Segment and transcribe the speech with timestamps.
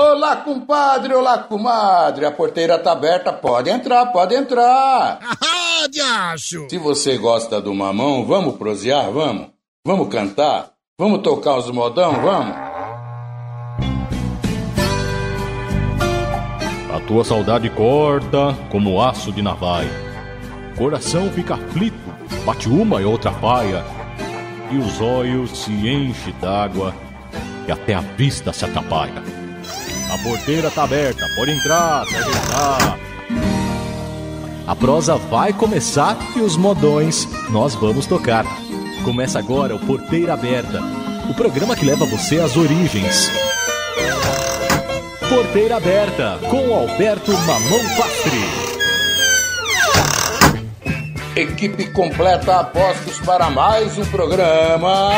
[0.00, 2.24] Olá, compadre, olá, comadre.
[2.24, 5.18] A porteira tá aberta, pode entrar, pode entrar.
[5.82, 6.68] Ah, diacho!
[6.68, 9.46] Se você gosta do mamão, vamos prosear, vamos?
[9.82, 10.72] Vamos cantar?
[10.98, 12.54] Vamos tocar os modão, vamos?
[16.94, 19.88] A tua saudade corta como aço de navalha.
[20.76, 21.96] Coração fica aflito,
[22.44, 23.82] bate uma e outra paia.
[24.70, 26.94] E os olhos se enchem d'água
[27.66, 29.39] e até a vista se atrapalha.
[30.12, 32.98] A porteira tá aberta, pode entrar, pode entrar.
[34.66, 38.44] A prosa vai começar e os modões nós vamos tocar.
[39.04, 40.80] Começa agora o Porteira Aberta,
[41.28, 43.30] o programa que leva você às origens.
[45.28, 48.70] Porteira Aberta, com Alberto Mamão Pastri.
[51.36, 55.10] Equipe completa apostos para mais um programa.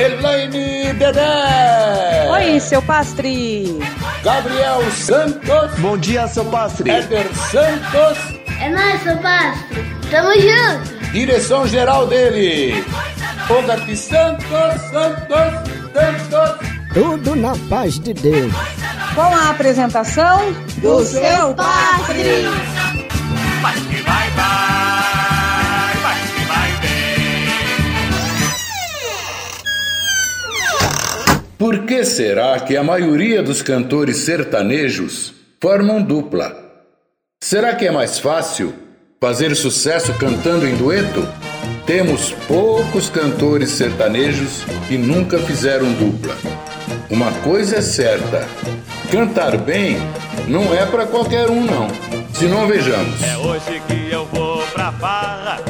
[0.00, 2.26] Elaine Dedé.
[2.30, 3.78] Oi, seu pastre.
[4.24, 5.78] Gabriel Santos.
[5.78, 6.90] Bom dia, seu pastre.
[6.90, 8.18] Éder Santos.
[8.62, 9.84] É nóis, seu pastre.
[10.10, 11.12] Tamo junto.
[11.12, 12.82] Direção geral dele.
[13.50, 14.46] Ogati Santos,
[14.90, 16.68] Santos, Santos.
[16.94, 18.54] Tudo na paz de Deus.
[19.14, 22.44] Com a apresentação do seu pastre.
[23.60, 24.79] Vai que vai, vai,
[31.60, 36.56] Por que será que a maioria dos cantores sertanejos formam dupla?
[37.38, 38.72] Será que é mais fácil
[39.20, 41.28] fazer sucesso cantando em dueto?
[41.84, 46.34] Temos poucos cantores sertanejos que nunca fizeram dupla.
[47.10, 48.48] Uma coisa é certa:
[49.12, 49.98] cantar bem
[50.48, 51.88] não é para qualquer um, não.
[52.32, 53.22] Se não vejamos.
[53.22, 55.60] É hoje que eu vou pra farra,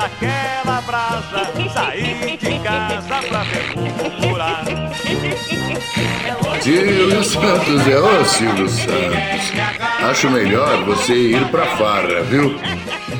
[0.00, 4.64] manda aquela brasa, sair de casa pra perfurar.
[6.62, 9.52] Silvio Santos é ô Silvio Santos.
[10.10, 12.54] Acho melhor você ir pra farra, viu?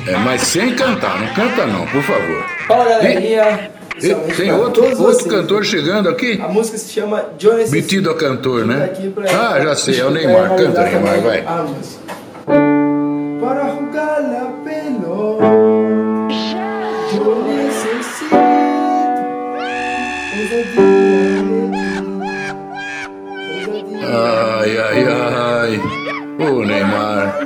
[0.07, 2.43] É, mas sem cantar, não canta não, por favor.
[2.67, 3.71] Fala galerinha.
[4.01, 6.41] E, tem outro, outro cantor chegando aqui?
[6.43, 8.89] A música se chama Johnny Metido a cantor, né?
[9.13, 10.55] Pra- Ah, já sei, é o Neymar.
[10.55, 11.39] Canta, Neymar, vai.
[11.45, 12.01] a música.
[13.39, 15.45] Para jogar la pelota,
[24.03, 25.81] Ai, ai, ai.
[26.39, 27.39] Ô, Neymar.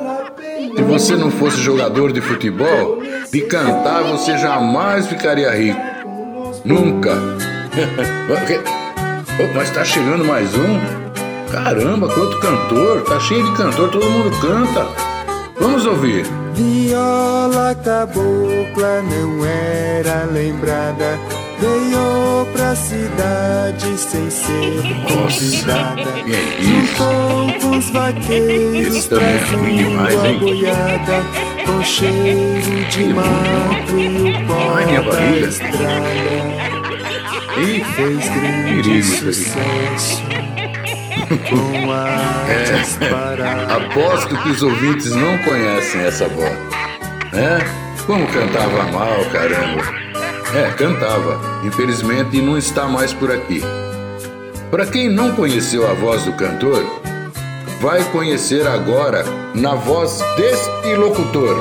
[0.76, 5.80] Se você não fosse jogador de futebol, de cantar você jamais ficaria rico.
[6.64, 7.12] Nunca.
[9.56, 10.80] Mas tá chegando mais um?
[11.52, 13.03] Caramba, quanto cantor!
[13.03, 14.88] Tá cheio de cantor, todo mundo canta.
[15.59, 16.26] Vamos ouvir.
[16.53, 21.20] Viola cabocla não era lembrada,
[21.60, 26.12] veio pra cidade sem ser convidada.
[26.24, 26.98] Que é?
[26.98, 31.24] Com os vaqueiros trazendo a boiada,
[31.66, 36.76] com cheiro de mato e o pó da estrada.
[37.58, 40.22] Ih, Fez grande sucesso
[41.50, 46.52] com artes É, aposto que os ouvintes não conhecem essa voz.
[47.34, 47.60] É?
[48.06, 50.05] Como cantava mal, caramba.
[50.56, 51.38] É, cantava.
[51.66, 53.62] Infelizmente não está mais por aqui.
[54.72, 56.82] Para quem não conheceu a voz do cantor,
[57.82, 61.58] vai conhecer agora na voz deste locutor.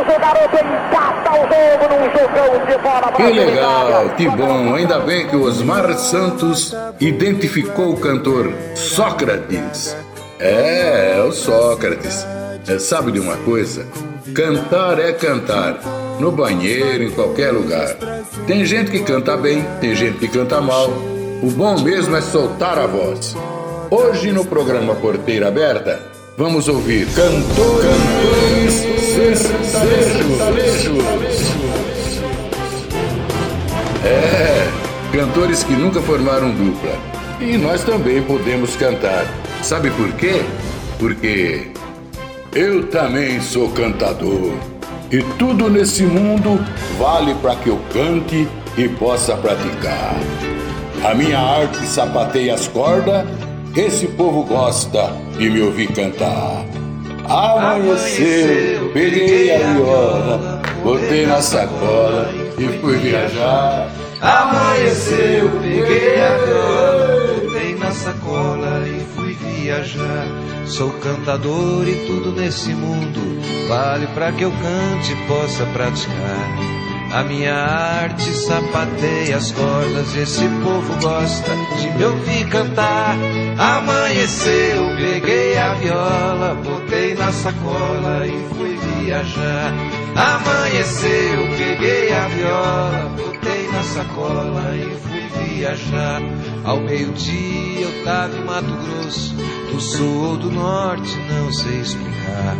[0.00, 4.74] O garoto, empata o jogo num jogão de bola Que legal, que bom.
[4.74, 9.94] Ainda bem que o Osmar Santos identificou o cantor Sócrates.
[10.38, 12.26] É, é o Sócrates.
[12.66, 13.86] É, sabe de uma coisa?
[14.34, 15.78] Cantar é cantar.
[16.18, 17.94] No banheiro, em qualquer lugar.
[18.46, 20.88] Tem gente que canta bem, tem gente que canta mal.
[21.42, 23.36] O bom mesmo é soltar a voz.
[23.90, 26.10] Hoje no programa Porteira Aberta,
[26.40, 28.86] Vamos ouvir Cantores
[29.80, 31.04] Sertanejos.
[34.04, 34.68] É,
[35.10, 36.92] cantores que nunca formaram dupla.
[37.40, 39.24] E nós também podemos cantar.
[39.62, 40.42] Sabe por quê?
[40.98, 41.68] Porque
[42.54, 44.52] eu também sou cantador.
[45.10, 46.62] E tudo nesse mundo
[46.98, 48.46] vale para que eu cante
[48.76, 50.14] e possa praticar.
[51.02, 53.26] A minha arte sapateia as cordas,
[53.74, 56.66] esse povo gosta de me ouvir cantar.
[57.30, 62.28] Amanheceu, peguei a viola, botei na sacola
[62.58, 63.88] e fui viajar.
[64.20, 70.26] Amanheceu, peguei a viola, botei na sacola e fui viajar.
[70.66, 73.20] Sou cantador e tudo nesse mundo
[73.68, 76.79] vale para que eu cante e possa praticar.
[77.12, 83.16] A minha arte sapateia as cordas, esse povo gosta de me ouvir cantar.
[83.58, 89.99] Amanheceu, peguei a viola, botei na sacola e fui viajar.
[90.14, 96.22] Amanheceu, peguei a viola, botei na sacola e fui viajar.
[96.64, 99.34] Ao meio-dia eu tava em Mato Grosso,
[99.70, 102.56] do sul ou do norte, não sei explicar.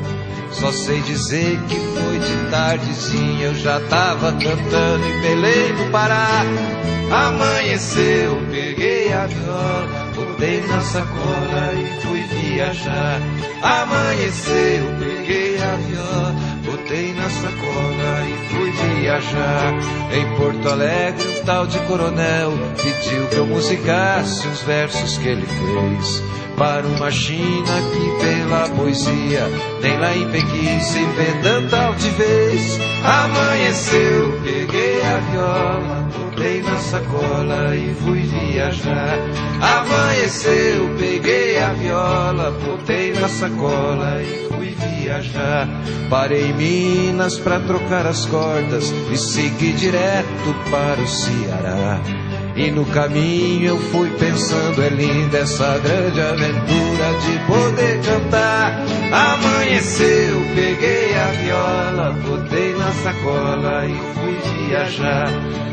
[0.52, 6.44] Só sei dizer que foi de tardezinha, eu já tava cantando em Belém do Pará.
[7.10, 13.20] Amanheceu, peguei a viola, botei na sacola e fui viajar.
[13.62, 16.34] Amanheceu, peguei a viola,
[16.64, 18.70] botei na sacola e fui
[19.00, 19.74] viajar.
[20.12, 25.46] Em Porto Alegre, um tal de coronel pediu que eu musicasse os versos que ele
[25.46, 26.22] fez
[26.60, 29.48] para uma China que pela poesia
[29.80, 32.78] nem lá em Pequim se vê tanta altivez.
[33.02, 39.18] Amanheceu, peguei a viola, botei na sacola e fui viajar.
[39.58, 45.66] Amanheceu, peguei a viola, botei na sacola e fui viajar.
[46.10, 52.02] Parei em Minas pra trocar as cordas e segui direto para o Ceará.
[52.56, 58.84] E no caminho eu fui pensando, é linda essa grande aventura de poder cantar.
[59.12, 65.28] Amanheceu, peguei a viola, botei na sacola e fui viajar.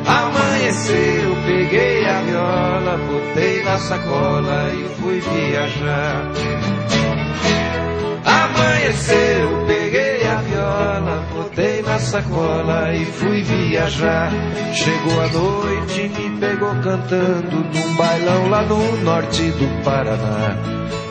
[0.05, 6.31] Amanheceu, peguei a viola, botei na sacola e fui viajar.
[8.23, 14.31] Amanheceu, peguei a viola, botei na sacola e fui viajar.
[14.73, 20.57] Chegou a noite e me pegou cantando num bailão lá no norte do Paraná.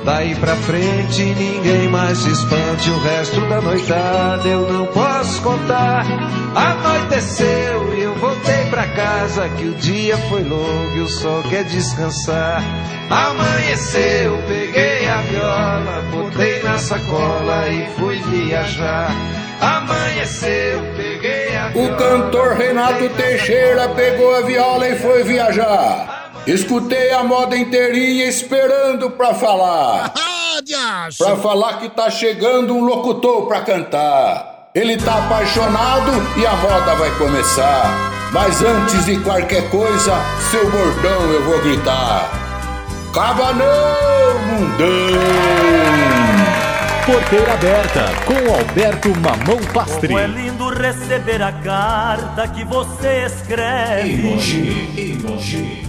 [0.07, 6.07] Daí pra frente ninguém mais se espante, o resto da noitada eu não posso contar.
[6.55, 11.65] Anoiteceu e eu voltei pra casa, que o dia foi longo e o sol quer
[11.65, 12.63] descansar.
[13.11, 19.11] Amanheceu, peguei a viola, botei na sacola e fui viajar.
[19.61, 21.93] Amanheceu, peguei a viola.
[21.93, 26.16] O cantor Renato Teixeira pegou a viola e foi viajar.
[26.47, 30.13] Escutei a moda inteirinha esperando pra falar.
[31.19, 34.71] pra falar que tá chegando um locutor pra cantar.
[34.73, 38.31] Ele tá apaixonado e a moda vai começar.
[38.33, 40.13] Mas antes de qualquer coisa,
[40.51, 42.31] seu bordão eu vou gritar.
[43.13, 44.87] Caba não, mundão!
[47.07, 50.09] Porteira aberta com Alberto Mamão Pastri.
[50.09, 54.29] Como é lindo receber a carta que você escreve.
[54.29, 55.86] Emoji, emoji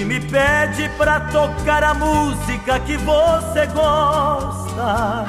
[0.00, 5.24] e me pede pra tocar a música que você gosta.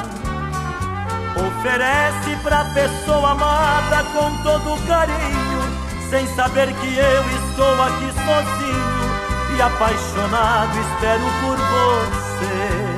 [1.35, 5.61] Oferece pra pessoa amada com todo carinho,
[6.09, 8.97] sem saber que eu estou aqui sozinho
[9.55, 12.97] e apaixonado espero por você.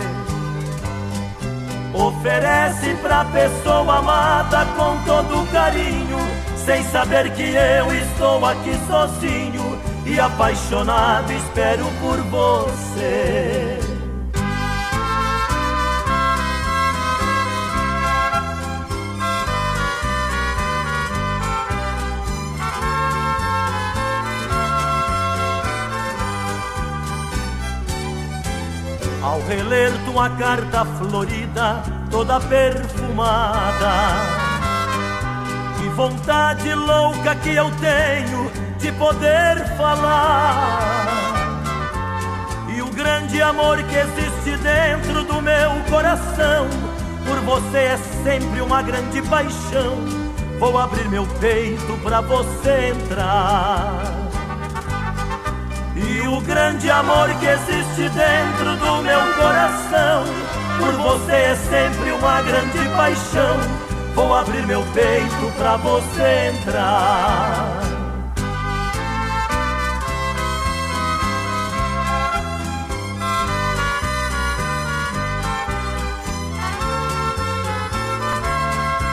[1.93, 6.19] Oferece pra pessoa amada com todo carinho,
[6.65, 13.79] sem saber que eu estou aqui sozinho e apaixonado espero por você.
[29.21, 33.91] Ao reler tua carta florida, toda perfumada,
[35.77, 41.35] que vontade louca que eu tenho de poder falar.
[42.69, 46.67] E o grande amor que existe dentro do meu coração,
[47.25, 49.97] por você é sempre uma grande paixão.
[50.59, 54.01] Vou abrir meu peito pra você entrar.
[55.95, 60.23] E o grande amor que existe dentro do meu coração,
[60.77, 63.57] por você é sempre uma grande paixão.
[64.15, 67.98] Vou abrir meu peito pra você entrar.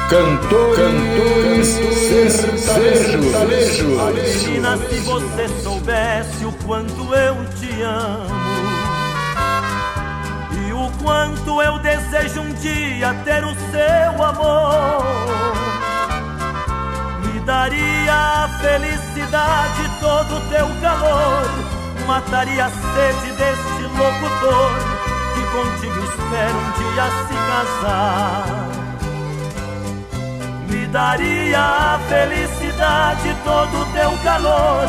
[0.09, 1.67] Cantores
[2.61, 4.47] sertanejos.
[4.47, 8.31] Menina, se você soubesse o quanto eu te amo
[10.53, 15.05] e o quanto eu desejo um dia ter o seu amor,
[17.25, 21.51] me daria a felicidade todo o teu calor,
[22.07, 24.71] mataria a sede deste locutor
[25.35, 28.66] que contigo espera um dia se casar
[30.87, 34.89] me daria a felicidade todo o teu calor,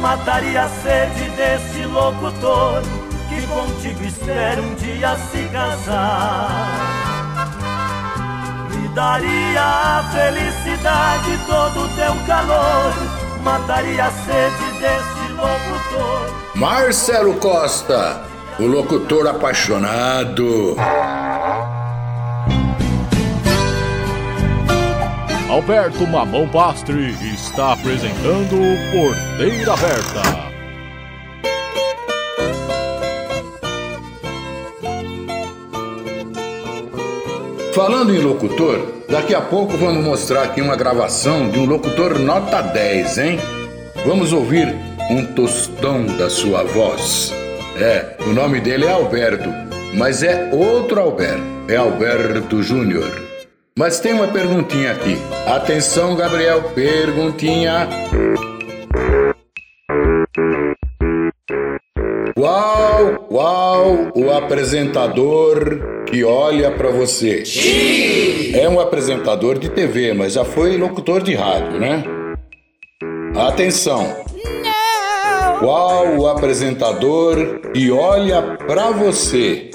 [0.00, 2.82] mataria a sede desse locutor
[3.28, 6.50] que contigo espera um dia se casar.
[8.70, 12.92] Me daria a felicidade todo o teu calor,
[13.42, 16.30] mataria a sede desse locutor.
[16.56, 18.22] Marcelo Costa,
[18.58, 20.76] o locutor apaixonado.
[25.48, 28.54] Alberto Mamão Pastre está apresentando
[28.92, 30.22] Porteira Aberta.
[37.74, 42.60] Falando em locutor, daqui a pouco vamos mostrar aqui uma gravação de um locutor nota
[42.60, 43.38] 10, hein?
[44.04, 44.76] Vamos ouvir
[45.10, 47.32] um tostão da sua voz.
[47.80, 49.48] É, o nome dele é Alberto,
[49.94, 53.27] mas é outro Alberto, é Alberto Júnior.
[53.78, 55.16] Mas tem uma perguntinha aqui.
[55.46, 57.88] Atenção, Gabriel, perguntinha.
[62.34, 67.44] Qual, qual o apresentador que olha para você?
[68.52, 72.02] É um apresentador de TV, mas já foi locutor de rádio, né?
[73.36, 74.12] Atenção.
[75.60, 79.70] Qual o apresentador que olha para você?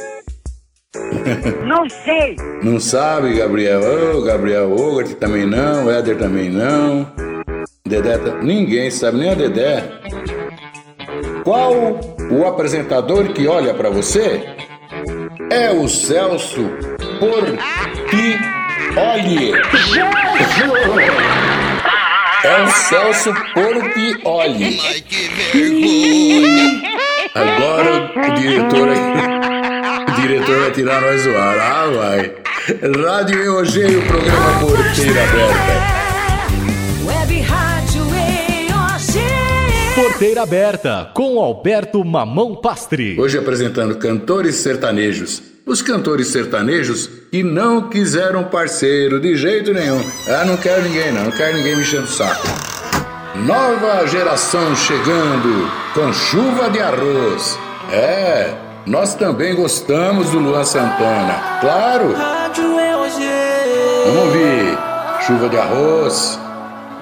[1.66, 2.36] Não sei.
[2.62, 3.82] Não sabe, Gabriel?
[3.82, 7.08] Ô, oh, Gabriel Ogart também não, Éder também não.
[7.86, 9.84] Dedé, ninguém sabe, nem a Dedé.
[11.44, 12.00] Qual
[12.32, 14.44] o apresentador que olha para você?
[15.52, 16.70] É o Celso
[17.20, 17.64] Portioli.
[22.44, 24.80] É o Celso Portioli.
[24.82, 26.82] Ai, que vergonha.
[27.36, 29.53] Agora o diretor aí
[30.22, 31.60] diretor vai tirar nós do ar.
[31.60, 32.32] Ah, vai.
[33.04, 35.94] Rádio EOG, o programa Porteira Aberta.
[37.06, 39.96] Web Rádio EOG.
[39.96, 43.20] Porteira Aberta, com Alberto Mamão Pastre.
[43.20, 45.42] Hoje apresentando cantores sertanejos.
[45.66, 50.02] Os cantores sertanejos que não quiseram parceiro de jeito nenhum.
[50.28, 52.48] Ah, não quero ninguém não, não quero ninguém me enchendo o saco.
[53.46, 57.58] Nova geração chegando com chuva de arroz.
[57.92, 58.54] É,
[58.86, 62.16] nós também gostamos do Luan Santana, claro.
[64.06, 64.78] Vamos ouvir
[65.22, 66.40] Chuva de Arroz.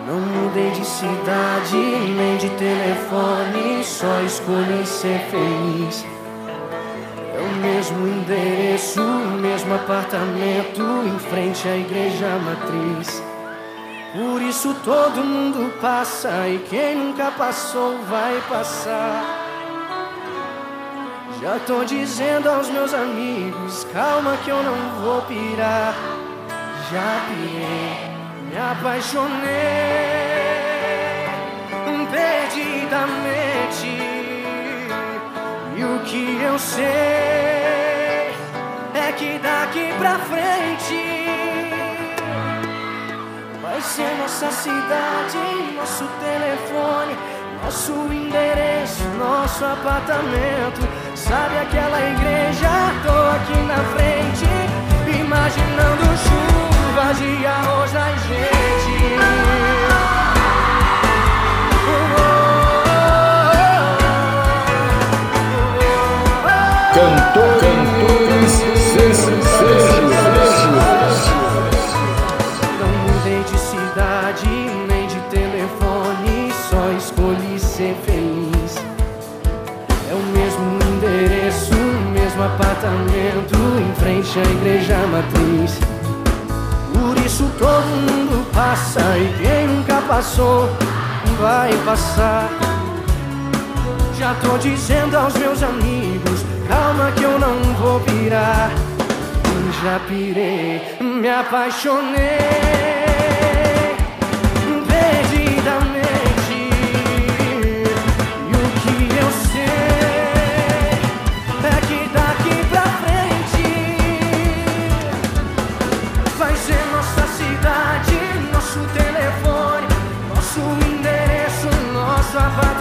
[0.05, 6.05] Não mudei de cidade nem de telefone, só escolhi ser feliz.
[7.35, 13.23] É o mesmo endereço, o mesmo apartamento em frente à igreja matriz.
[14.13, 19.40] Por isso todo mundo passa e quem nunca passou vai passar.
[21.41, 25.95] Já tô dizendo aos meus amigos, calma que eu não vou pirar.
[26.91, 28.11] Já pirei,
[28.47, 30.21] me apaixonei
[32.11, 33.87] perdidamente.
[35.75, 36.85] E o que eu sei
[38.93, 41.25] é que daqui pra frente
[43.63, 45.37] vai ser nossa cidade,
[45.75, 47.15] nosso telefone,
[47.63, 51.00] nosso endereço, nosso apartamento.
[51.15, 52.69] Sabe aquela igreja?
[53.03, 58.71] Tô aqui na frente, imaginando chuva de arroz na gente.
[84.31, 85.79] Frente à igreja matriz.
[86.93, 90.69] Por isso todo mundo passa e quem nunca passou
[91.39, 92.49] vai passar.
[94.17, 98.71] Já tô dizendo aos meus amigos, calma que eu não vou virar.
[99.83, 102.80] já pirei, me apaixonei.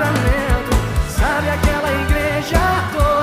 [0.00, 0.71] casamento.
[1.11, 2.59] Sabe aquela igreja
[2.92, 3.19] toda?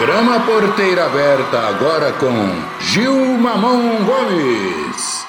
[0.00, 2.32] Programa Porteira Aberta, agora com
[2.80, 5.26] Gil Mamão Gomes.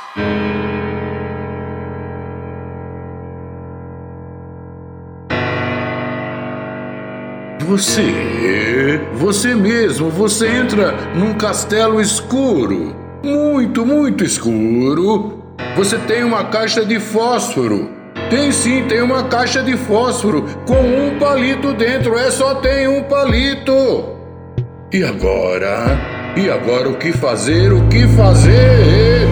[7.67, 15.43] Você, você mesmo, você entra num castelo escuro, muito, muito escuro.
[15.75, 17.89] Você tem uma caixa de fósforo.
[18.29, 22.17] Tem sim, tem uma caixa de fósforo com um palito dentro.
[22.17, 24.20] É só tem um palito.
[24.93, 25.97] E agora?
[26.35, 27.71] E agora o que fazer?
[27.71, 29.25] O que fazer?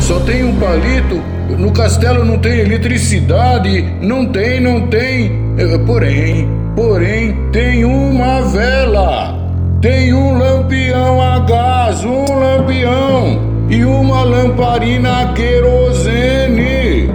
[0.00, 1.22] Só tem um palito.
[1.58, 3.82] No castelo não tem eletricidade.
[4.00, 5.38] Não tem, não tem.
[5.58, 9.38] É, porém, porém, tem uma vela.
[9.82, 17.12] Tem um lampião a gás, um lampião e uma lamparina a querosene.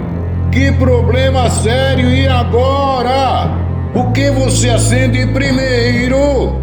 [0.52, 2.08] Que problema sério!
[2.10, 3.50] E agora?
[3.92, 6.60] O que você acende primeiro?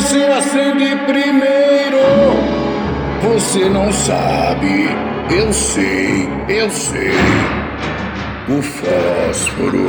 [0.00, 1.98] Você acende primeiro?
[3.22, 4.88] Você não sabe.
[5.30, 7.12] Eu sei, eu sei.
[8.48, 9.88] O fósforo.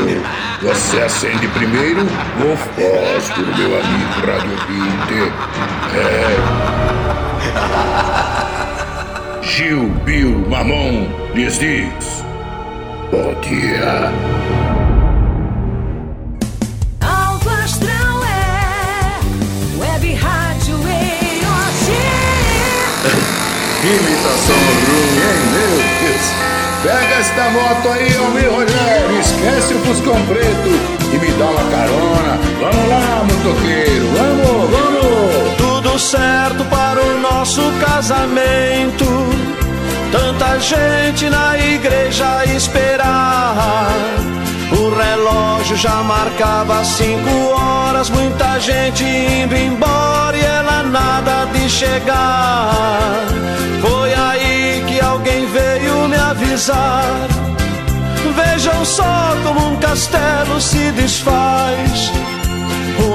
[0.62, 5.32] Você acende primeiro o fósforo, meu amigo Radio Peter.
[5.96, 6.36] É.
[9.44, 12.26] Gil, Bill, Mamon, lhes diz.
[13.12, 14.12] Bom dia.
[23.88, 25.40] Imitação ruim, hein?
[25.52, 26.52] Meu Deus!
[26.84, 30.70] Pega esta moto aí, meu Rogério, esquece o Fuscão Preto
[31.14, 32.40] e me dá uma carona.
[32.60, 35.58] Vamos lá, motoqueiro, vamos, vamos!
[35.58, 39.06] Tudo certo para o nosso casamento.
[40.12, 43.96] Tanta gente na igreja esperar.
[44.82, 53.14] O relógio já marcava cinco horas, muita gente indo embora e ela nada de chegar.
[53.80, 57.28] Foi aí que alguém veio me avisar.
[58.36, 62.12] Vejam só como um castelo se desfaz.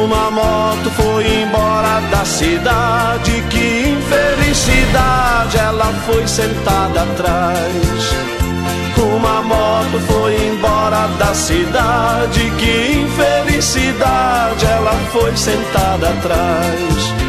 [0.01, 3.43] Uma moto foi embora da cidade.
[3.51, 8.46] Que infelicidade, ela foi sentada atrás.
[9.15, 12.51] Uma moto foi embora da cidade.
[12.59, 17.26] Que infelicidade, ela foi sentada atrás.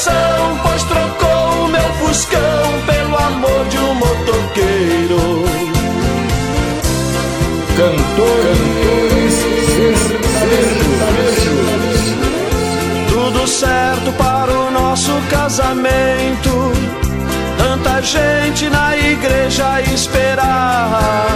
[0.00, 5.50] Coração Pois trocou o meu fuscão Pelo amor de um motoqueiro
[7.76, 9.34] cantores
[10.98, 11.80] sertanejos.
[13.08, 16.50] Tudo certo para o nosso casamento.
[18.02, 21.28] Gente na igreja esperar.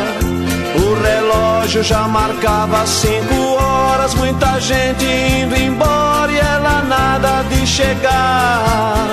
[0.76, 9.06] O relógio já marcava cinco horas, muita gente indo embora e ela nada de chegar.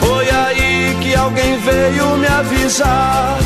[0.00, 3.36] Foi aí que alguém veio me avisar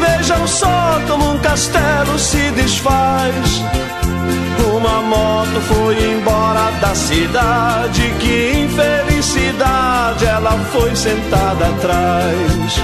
[0.00, 3.62] Vejam só como um castelo se desfaz.
[4.74, 8.14] Uma moto foi embora da cidade.
[8.18, 8.62] Que
[9.50, 12.82] infelicidade, ela foi sentada atrás.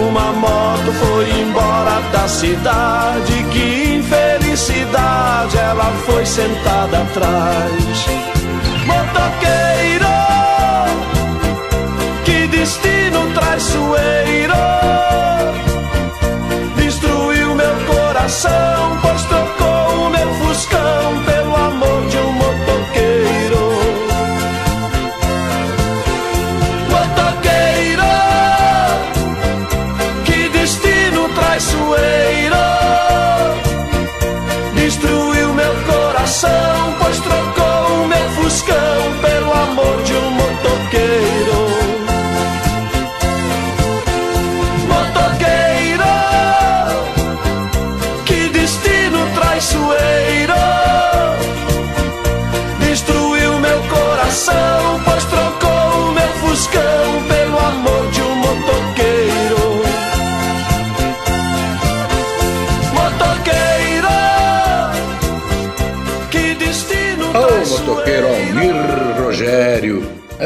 [0.00, 3.44] uma moto foi embora da cidade.
[3.52, 8.06] Que infelicidade, ela foi sentada atrás.
[8.86, 10.06] Motoqueiro,
[12.24, 14.54] que destino traiçoeiro,
[16.76, 18.67] destruiu meu coração,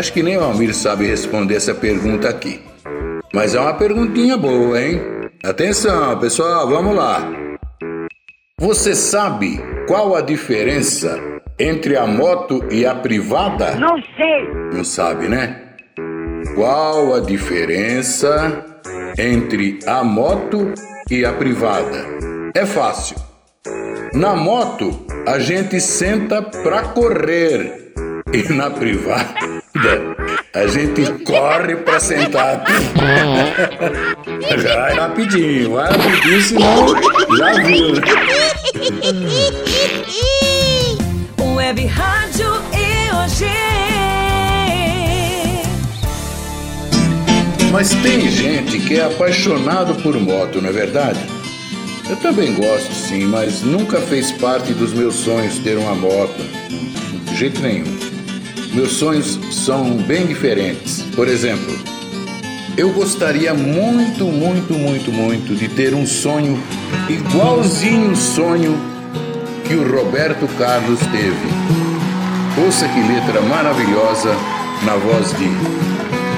[0.03, 2.61] Acho que nem o Almir sabe responder essa pergunta aqui.
[3.33, 5.01] Mas é uma perguntinha boa, hein?
[5.45, 7.31] Atenção, pessoal, vamos lá.
[8.59, 11.23] Você sabe qual a diferença
[11.57, 13.77] entre a moto e a privada?
[13.77, 14.49] Não sei.
[14.73, 15.63] Não sabe, né?
[16.57, 18.81] Qual a diferença
[19.17, 20.75] entre a moto
[21.09, 22.05] e a privada?
[22.57, 23.19] É fácil.
[24.13, 27.93] Na moto, a gente senta pra correr.
[28.35, 29.62] E na privada,
[30.55, 32.63] a gente corre pra sentar.
[34.63, 36.87] Vai rapidinho, vai rapidinho, senão
[37.37, 37.95] já viu.
[37.95, 38.03] né?
[41.57, 43.47] Web Rádio EOG.
[47.71, 51.21] Mas tem gente que é apaixonado por moto, não é verdade?
[52.11, 56.43] Eu também gosto, sim, mas nunca fez parte dos meus sonhos ter uma moto.
[57.25, 58.12] De jeito nenhum.
[58.75, 61.03] Meus sonhos são bem diferentes.
[61.15, 61.79] Por exemplo,
[62.77, 66.59] eu gostaria muito, muito, muito, muito de ter um sonho
[67.09, 68.79] igualzinho o sonho
[69.65, 72.63] que o Roberto Carlos teve.
[72.65, 74.35] Ouça que letra maravilhosa
[74.85, 75.47] na voz de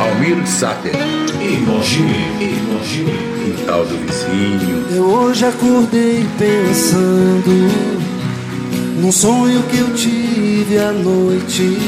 [0.01, 0.93] Almir Sater.
[3.45, 4.87] Quintal do vizinho.
[4.91, 8.04] Eu hoje acordei pensando
[9.05, 11.79] num sonho que eu tive à noite.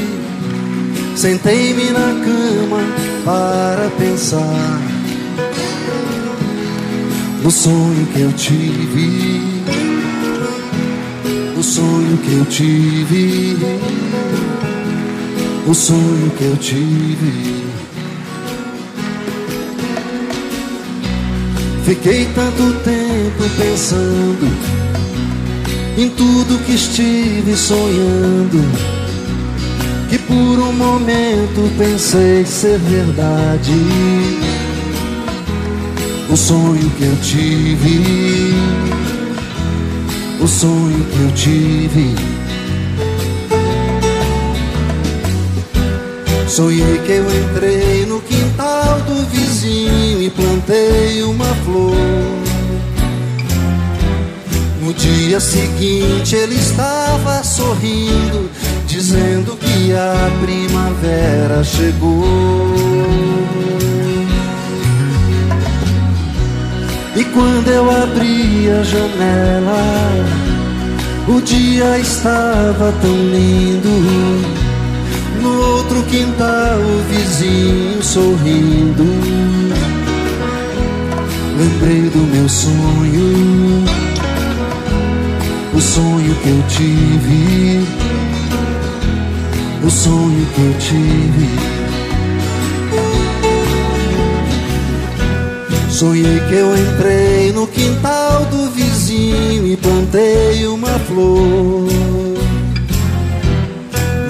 [1.16, 2.82] Sentei-me na cama
[3.24, 4.82] para pensar
[7.42, 9.40] no sonho que eu tive.
[11.56, 13.56] O sonho que eu tive.
[15.66, 17.64] O sonho que eu tive.
[21.86, 24.86] Fiquei tanto tempo pensando
[25.96, 28.62] em tudo que estive sonhando,
[30.10, 33.72] que por um momento pensei ser verdade.
[36.28, 38.54] O sonho que eu tive,
[40.40, 42.14] o sonho que eu tive.
[46.46, 52.35] Sonhei que eu entrei no quintal do vizinho e plantei uma flor.
[54.86, 58.48] No dia seguinte ele estava sorrindo,
[58.86, 62.24] dizendo que a primavera chegou.
[67.16, 69.82] E quando eu abri a janela,
[71.26, 73.88] o dia estava tão lindo.
[75.42, 79.02] No outro quintal, o vizinho sorrindo.
[81.58, 83.65] Lembrei do meu sonho,
[85.76, 87.86] o sonho que eu tive,
[89.84, 91.76] o sonho que eu tive.
[95.90, 101.86] Sonhei que eu entrei no quintal do vizinho e plantei uma flor.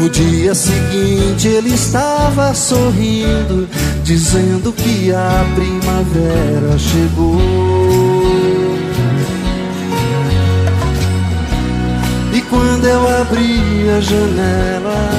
[0.01, 3.69] No dia seguinte ele estava sorrindo,
[4.03, 8.26] dizendo que a primavera chegou.
[12.57, 15.11] Quando eu abri a janela,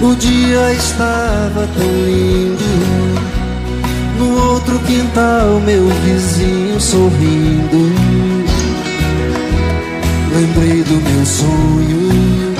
[0.00, 2.64] o dia estava tão lindo.
[4.18, 7.92] No outro quintal, meu vizinho sorrindo.
[10.34, 12.54] Lembrei do meu sonho,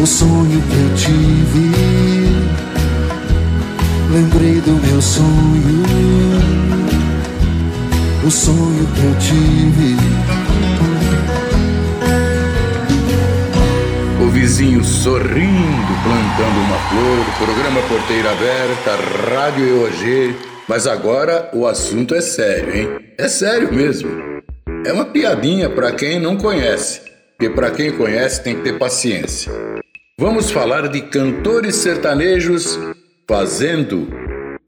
[0.00, 1.70] o sonho que eu tive.
[4.10, 5.82] Lembrei do meu sonho,
[8.26, 10.17] o sonho que eu tive.
[14.38, 18.96] Vizinho sorrindo, plantando uma flor, programa Porteira Aberta,
[19.34, 20.36] Rádio EOG.
[20.68, 22.88] Mas agora o assunto é sério, hein?
[23.18, 24.08] É sério mesmo.
[24.86, 27.00] É uma piadinha para quem não conhece,
[27.36, 29.50] porque para quem conhece tem que ter paciência.
[30.16, 32.78] Vamos falar de cantores sertanejos
[33.26, 34.08] fazendo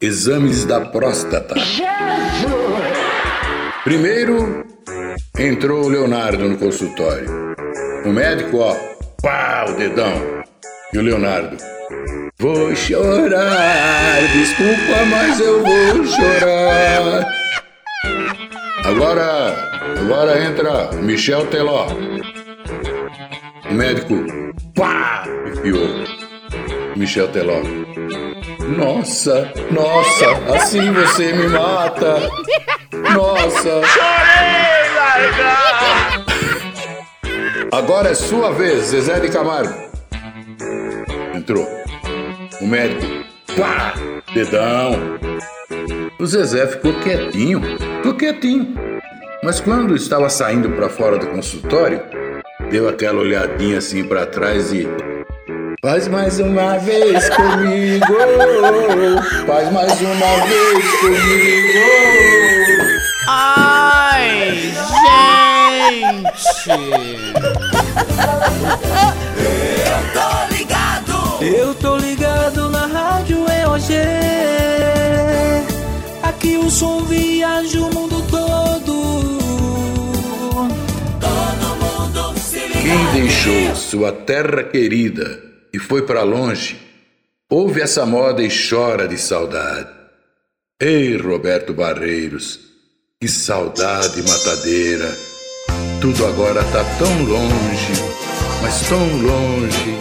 [0.00, 1.54] exames da próstata.
[3.84, 4.66] Primeiro
[5.38, 7.54] entrou o Leonardo no consultório.
[8.04, 8.89] O médico, ó,
[9.22, 10.12] pá, o dedão.
[10.92, 11.56] E o Leonardo,
[12.38, 17.26] vou chorar, desculpa, mas eu vou chorar.
[18.84, 21.86] Agora, agora entra Michel Teló.
[23.70, 24.14] O médico,
[24.74, 26.04] pá, enfiou.
[26.96, 27.60] Michel Teló.
[28.76, 32.16] Nossa, nossa, assim você me mata.
[33.14, 33.82] Nossa.
[33.86, 36.19] Chorei, larga!
[37.72, 39.72] Agora é sua vez, Zezé de Camargo.
[41.34, 41.66] Entrou.
[42.60, 43.06] O médico.
[43.56, 43.94] Pá!
[44.34, 45.18] Dedão.
[46.18, 47.60] O Zezé ficou quietinho.
[47.98, 48.74] Ficou quietinho.
[49.44, 52.02] Mas quando estava saindo para fora do consultório,
[52.70, 54.88] deu aquela olhadinha assim para trás e
[55.80, 58.04] Faz mais uma vez comigo.
[59.46, 61.78] Faz mais uma vez comigo.
[63.28, 65.49] Ai, gente!
[65.90, 66.06] Eu
[70.14, 71.44] tô ligado!
[71.44, 73.94] Eu tô ligado na rádio EOG.
[76.22, 79.38] Aqui o som viaja o mundo todo.
[81.18, 82.82] Todo mundo se liga.
[82.82, 86.78] Quem deixou sua terra querida e foi para longe,
[87.50, 89.88] ouve essa moda e chora de saudade.
[90.80, 92.60] Ei, Roberto Barreiros,
[93.20, 95.29] que saudade matadeira.
[96.00, 97.92] Tudo agora tá tão longe,
[98.62, 99.98] mas tão longe,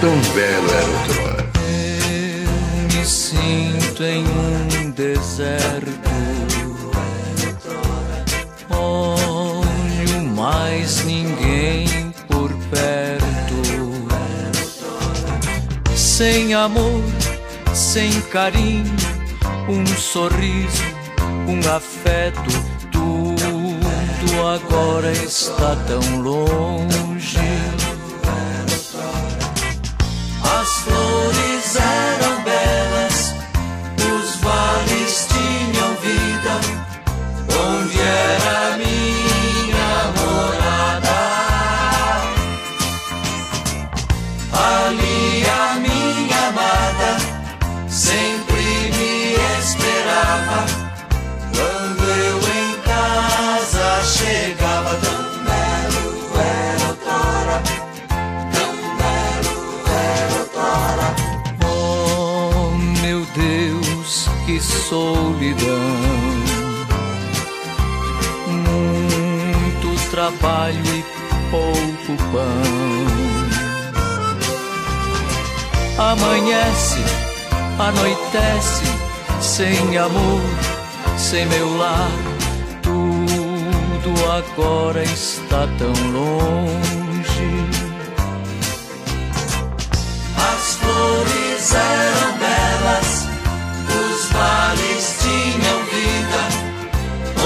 [0.00, 1.46] tão belo era outrora.
[1.68, 5.90] Eu me sinto em um deserto.
[8.70, 13.24] Olho mais ninguém por perto.
[15.94, 17.00] Sem amor,
[17.72, 18.92] sem carinho,
[19.68, 20.82] um sorriso,
[21.46, 22.73] um afeto,
[24.46, 27.63] agora está tão longe.
[64.94, 65.90] Solidão!
[68.46, 71.04] Muito trabalho e
[71.50, 73.64] pouco pão.
[75.98, 77.02] Amanhece,
[77.78, 78.84] anoitece,
[79.40, 80.40] sem amor,
[81.16, 82.10] sem meu lar.
[82.82, 87.50] Tudo agora está tão longe.
[90.36, 92.43] As flores eram
[94.44, 96.42] vales tinham vida,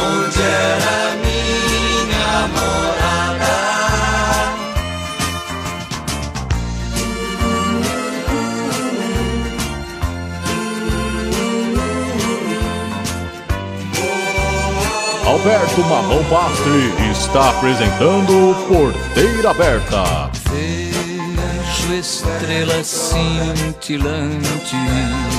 [0.05, 3.57] onde era minha morada.
[15.27, 16.83] Alberto Marrom Pastre
[17.13, 18.35] está apresentando
[18.67, 20.31] Porteira Aberta.
[20.51, 25.38] Vejo estrelas cintilantes.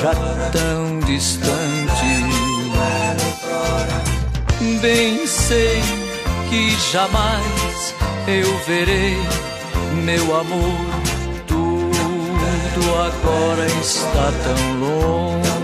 [0.00, 0.14] Já
[0.52, 1.48] tão distante.
[4.80, 5.82] Bem sei
[6.48, 7.94] que jamais
[8.28, 9.16] eu verei
[10.04, 10.78] meu amor.
[11.46, 15.57] Tudo agora está tão longe.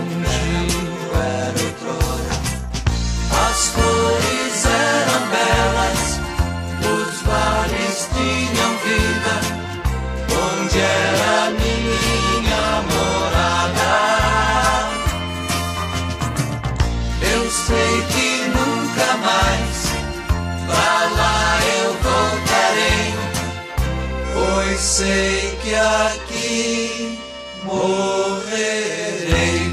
[24.95, 27.19] Sei que aqui
[27.65, 29.25] morrerei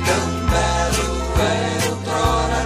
[0.05, 1.07] tão belo
[1.39, 2.61] era outrora.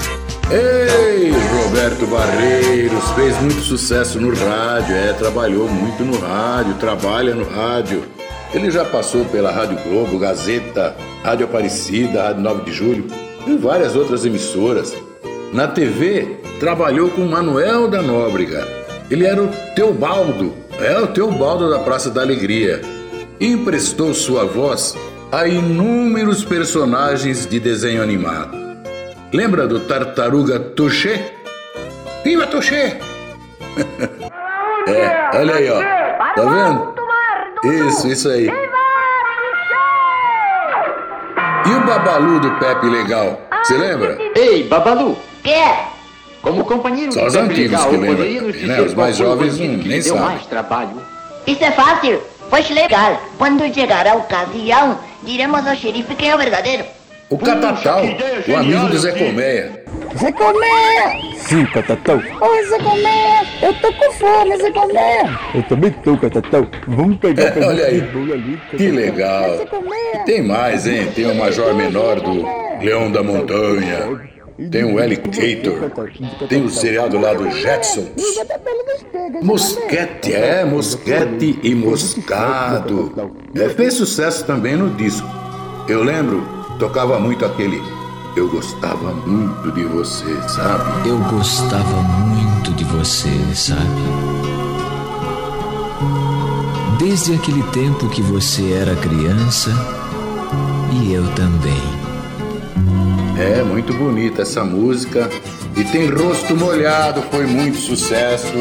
[0.50, 7.44] Ei, Roberto Barreiros fez muito sucesso no rádio, é, trabalhou muito no rádio, trabalha no
[7.44, 8.04] rádio.
[8.54, 13.06] Ele já passou pela Rádio Globo, Gazeta, Rádio Aparecida, Rádio 9 de Julho
[13.46, 14.94] e várias outras emissoras.
[15.52, 18.66] Na TV, trabalhou com Manuel da Nóbrega.
[19.10, 22.80] Ele era o Teobaldo, é o Teobaldo da Praça da Alegria.
[23.40, 24.96] Emprestou sua voz
[25.32, 28.56] a inúmeros personagens de desenho animado.
[29.32, 31.34] Lembra do Tartaruga Touché?
[32.24, 32.98] Viva Touché!
[34.86, 35.80] é, olha aí, ó.
[36.34, 37.88] Tá vendo?
[37.88, 38.48] Isso, isso aí.
[41.66, 43.40] E o Babalu do Pepe Legal?
[43.62, 44.16] Você lembra?
[44.34, 45.16] Ei, Babalu!
[45.42, 45.95] Que?
[46.46, 48.24] Como companheiro Só os antigos que lembram,
[48.68, 48.80] né?
[48.80, 50.22] Os mais jovens não- que nem sabem.
[50.22, 51.02] mais trabalho?
[51.44, 52.20] Isso é fácil.
[52.48, 53.20] Pois legal.
[53.36, 56.84] Quando chegar a ocasião, diremos ao xerife quem é o verdadeiro.
[57.28, 58.02] O Catatal,
[58.48, 59.84] o amigo do Zé Colmeia.
[60.16, 61.10] Zé Colmeia!
[61.36, 62.22] Sim, Catatão.
[62.40, 63.40] Oi, Zé Colmeia!
[63.62, 65.38] Eu tô com fome, Zé Colmeia!
[65.52, 66.68] Eu também tô, Catatão.
[66.86, 68.00] Vamos pegar um Olha aí.
[68.32, 68.60] ali.
[68.70, 69.50] Que legal.
[70.24, 71.10] Tem mais, hein?
[71.12, 72.46] Tem o Major Menor do
[72.80, 74.35] Leão da Montanha.
[74.70, 75.90] Tem o Alligator.
[76.48, 78.08] Tem o seriado lá do Jetsons.
[79.42, 83.12] Mosquete, é, Mosquete e Moscado.
[83.54, 85.28] É, fez sucesso também no disco.
[85.88, 86.42] Eu lembro,
[86.78, 87.80] tocava muito aquele.
[88.34, 91.08] Eu gostava muito de você, sabe?
[91.08, 93.80] Eu gostava muito de você, sabe?
[96.98, 99.70] Desde aquele tempo que você era criança
[100.92, 101.95] e eu também.
[103.38, 105.28] É muito bonita essa música.
[105.76, 108.52] E tem Rosto Molhado, foi muito sucesso.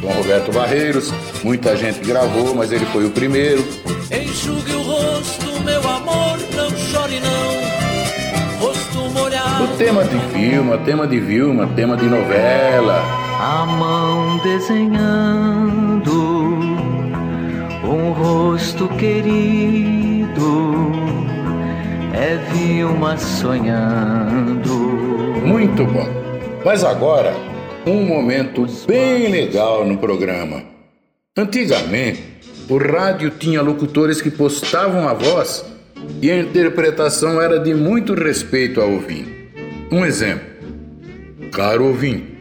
[0.00, 1.12] Com Roberto Barreiros,
[1.42, 3.64] muita gente gravou, mas ele foi o primeiro.
[4.10, 8.66] Enxugue o rosto, meu amor, não chore não.
[8.66, 9.64] Rosto molhado.
[9.64, 13.02] O tema de Vilma, tema de Vilma, tema de novela.
[13.40, 16.12] A mão desenhando
[17.84, 20.30] um rosto querido
[22.20, 24.74] é Vilma sonhando.
[25.42, 26.06] Muito bom.
[26.62, 27.34] Mas agora,
[27.86, 30.62] um momento bem legal no programa.
[31.34, 32.22] Antigamente,
[32.68, 35.64] o rádio tinha locutores que postavam a voz
[36.20, 39.48] e a interpretação era de muito respeito ao ouvinte.
[39.90, 40.50] Um exemplo.
[41.50, 42.38] Caro ouvinte,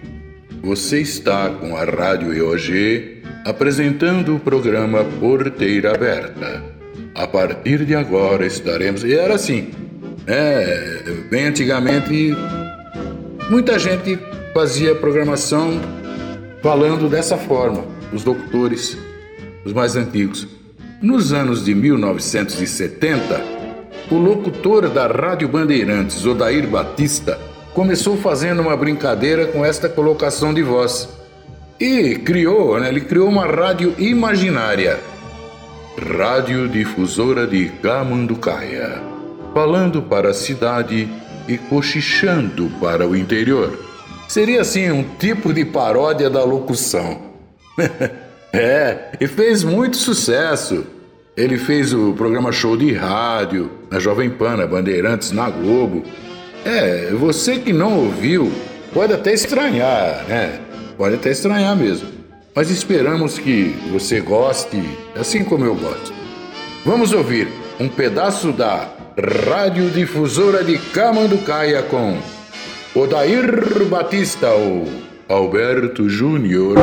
[0.62, 6.79] você está com a Rádio EOG apresentando o programa Porteira Aberta.
[7.16, 9.04] A partir de agora estaremos.
[9.04, 9.72] E era assim.
[10.28, 12.36] É, bem antigamente,
[13.50, 14.20] muita gente
[14.54, 15.80] fazia programação
[16.62, 17.84] falando dessa forma,
[18.14, 18.98] os locutores,
[19.66, 20.48] os mais antigos.
[21.02, 23.42] Nos anos de 1970,
[24.12, 27.40] o locutor da Rádio Bandeirantes, Odair Batista,
[27.74, 31.08] começou fazendo uma brincadeira com esta colocação de voz.
[31.80, 35.00] E criou, né, ele criou uma rádio imaginária.
[36.00, 39.02] Rádio Difusora de Camanducaia,
[39.54, 41.10] falando para a cidade
[41.48, 43.78] e cochichando para o interior.
[44.28, 47.22] Seria assim um tipo de paródia da locução.
[48.54, 50.86] é, e fez muito sucesso.
[51.36, 56.04] Ele fez o programa Show de Rádio, na Jovem Pan, na Bandeirantes, na Globo.
[56.64, 58.52] É, você que não ouviu,
[58.94, 60.60] pode até estranhar, né?
[60.98, 62.19] Pode até estranhar mesmo.
[62.60, 64.84] Mas esperamos que você goste,
[65.16, 66.12] assim como eu gosto.
[66.84, 67.48] Vamos ouvir
[67.80, 68.86] um pedaço da
[69.48, 72.18] Rádio Difusora de Camanducaia com
[72.94, 74.90] Odair Batista ou
[75.30, 76.76] Alberto Júnior.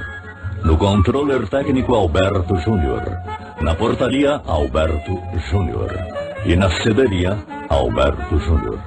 [0.66, 3.04] No controller técnico, Alberto Júnior.
[3.62, 5.22] Na portaria, Alberto
[5.52, 5.88] Júnior.
[6.44, 7.38] E na cederia,
[7.70, 8.80] Alberto Júnior.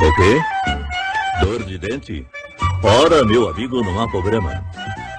[0.00, 0.40] O quê?
[1.40, 2.26] Dor de dente?
[2.82, 4.64] Ora, meu amigo, não há problema.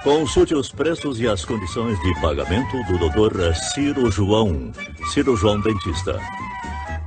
[0.04, 3.54] Consulte os preços e as condições de pagamento do Dr.
[3.72, 4.70] Ciro João,
[5.14, 6.20] Ciro João Dentista.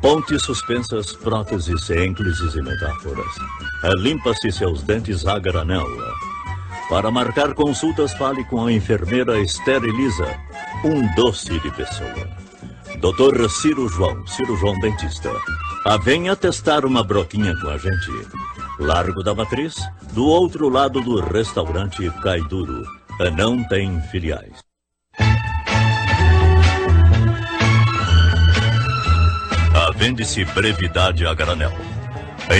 [0.01, 3.35] Pontes suspensas, próteses, ênclises e metáforas.
[3.97, 5.85] Limpa-se seus dentes a granel.
[6.89, 10.39] Para marcar consultas, fale com a enfermeira Esther Elisa,
[10.85, 12.29] um doce de pessoa.
[12.99, 15.31] Doutor Ciro João, Ciro João Dentista.
[15.85, 18.11] Ah, venha testar uma broquinha com a gente.
[18.79, 19.75] Largo da Matriz,
[20.13, 22.83] do outro lado do restaurante Cai Duro.
[23.19, 24.68] Ah, Não tem filiais.
[29.99, 31.73] Vende-se brevidade a granel.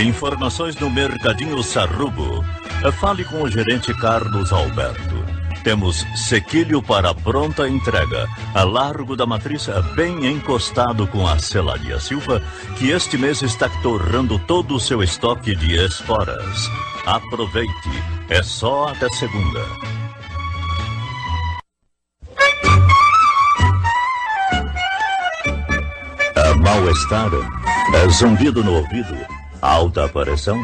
[0.04, 2.44] Informações no Mercadinho Sarrubo.
[3.00, 5.24] Fale com o gerente Carlos Alberto.
[5.64, 12.42] Temos sequilho para pronta entrega, a largo da matriz, bem encostado com a Celaria Silva,
[12.76, 16.70] que este mês está torrando todo o seu estoque de esporas.
[17.06, 17.90] Aproveite,
[18.28, 19.99] é só até segunda.
[26.60, 27.30] Mal-estar,
[27.94, 29.16] é zumbido no ouvido,
[29.62, 30.60] alta pressão.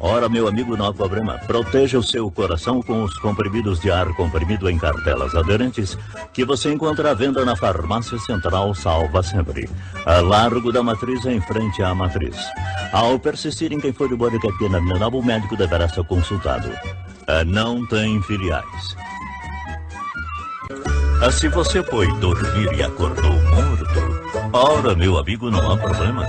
[0.00, 1.38] Ora, meu amigo, não há problema.
[1.38, 5.98] Proteja o seu coração com os comprimidos de ar comprimido em cartelas aderentes
[6.32, 9.68] que você encontra à venda na Farmácia Central Salva Sempre,
[10.06, 12.36] a largo da matriz em frente à matriz.
[12.92, 16.70] Ao persistir em quem for de Borequepina Mineral, o médico deverá ser consultado.
[17.26, 18.96] Ah, Não tem filiais.
[21.32, 24.17] Se você foi dormir e acordou morto,
[24.52, 26.26] ora, meu amigo, não há problema.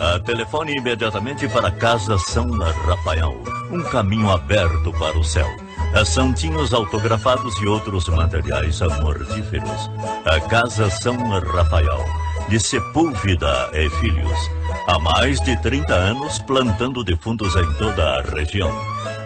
[0.00, 3.40] Ah, telefone imediatamente para a Casa São Rafael.
[3.70, 5.46] Um caminho aberto para o céu.
[5.94, 9.90] Ah, Santinhos autografados e outros materiais mortíferos.
[10.24, 12.04] A Casa São Rafael.
[12.48, 14.50] De Sepúlveda e Filhos.
[14.88, 18.70] Há mais de 30 anos plantando defuntos em toda a região.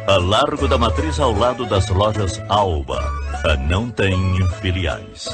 [0.07, 3.03] A Largo da Matriz ao lado das lojas Alba.
[3.45, 4.17] Ah, Não tem
[4.61, 5.29] filiais.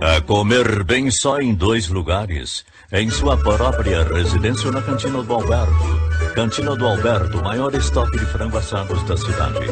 [0.00, 2.64] A comer bem só em dois lugares.
[2.90, 6.00] Em sua própria residência ou na Cantina do Alberto.
[6.34, 9.66] Cantina do Alberto, maior estoque de frango assados da cidade.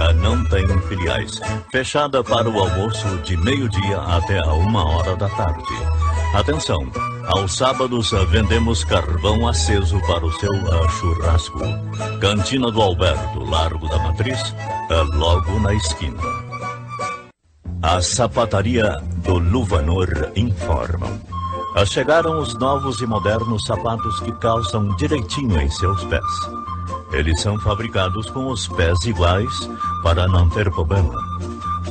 [0.00, 1.38] A não tem filiais.
[1.70, 5.62] Fechada para o almoço de meio-dia até a uma hora da tarde.
[6.34, 6.90] Atenção!
[7.26, 11.58] Aos sábados ah, vendemos carvão aceso para o seu ah, churrasco.
[12.20, 14.54] Cantina do Alberto, Largo da Matriz,
[14.90, 16.20] ah, logo na esquina.
[17.82, 21.18] A sapataria do Luvanor informam.
[21.76, 26.22] Ah, Chegaram os novos e modernos sapatos que calçam direitinho em seus pés.
[27.12, 29.68] Eles são fabricados com os pés iguais
[30.02, 31.14] para não ter problema.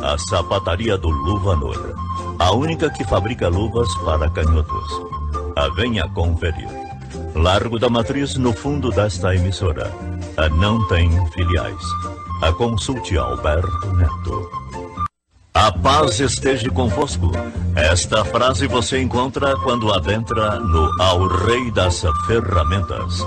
[0.02, 1.94] A sapataria do Luvanor,
[2.40, 5.02] a única que fabrica luvas para canhotos.
[5.56, 6.68] Ah, venha conferir.
[7.36, 9.92] Largo da Matriz, no fundo desta emissora.
[10.38, 11.84] Ah, Não tem filiais.
[12.42, 14.63] A consulte Alberto Neto.
[15.64, 17.32] A paz esteja convosco.
[17.74, 23.26] Esta frase você encontra quando adentra no Ao Rei das Ferramentas.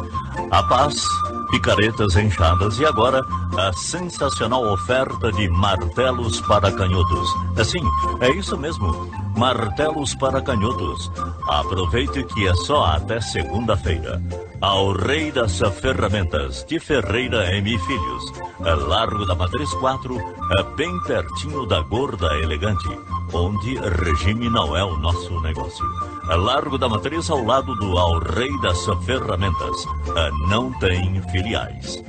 [0.50, 1.02] A paz,
[1.50, 3.22] picaretas enxadas e agora
[3.56, 7.26] a sensacional oferta de martelos para canhotos.
[7.58, 7.80] Assim,
[8.20, 9.10] é isso mesmo.
[9.34, 11.10] Martelos para canhotos.
[11.48, 14.20] Aproveite que é só até segunda-feira.
[14.60, 17.78] Ao Rei das Ferramentas, de Ferreira M.
[17.78, 18.32] Filhos.
[18.64, 20.16] É Largo da Matriz 4,
[20.58, 22.88] é bem pertinho da Gorda Elegante,
[23.34, 25.84] onde regime não é o nosso negócio.
[26.30, 29.86] É Largo da Matriz ao lado do Ao Rei das Ferramentas.
[30.16, 32.02] É Não tem filiais.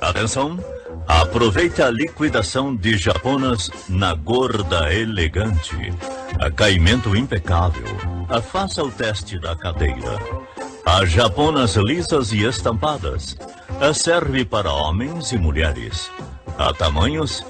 [0.00, 0.58] Atenção!
[1.08, 5.92] Aproveite a liquidação de japonas na Gorda Elegante.
[6.40, 7.84] A caimento impecável.
[8.28, 10.18] Ah, Faça o teste da cadeira.
[10.84, 13.36] As japonas lisas e estampadas.
[13.80, 16.10] Ah, Serve para homens e mulheres.
[16.58, 17.44] A tamanhos?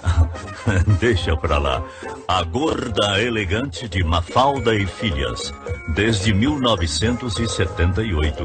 [1.01, 1.83] Deixa pra lá.
[2.29, 5.55] A gorda elegante de Mafalda e Filhas,
[5.95, 8.45] desde 1978.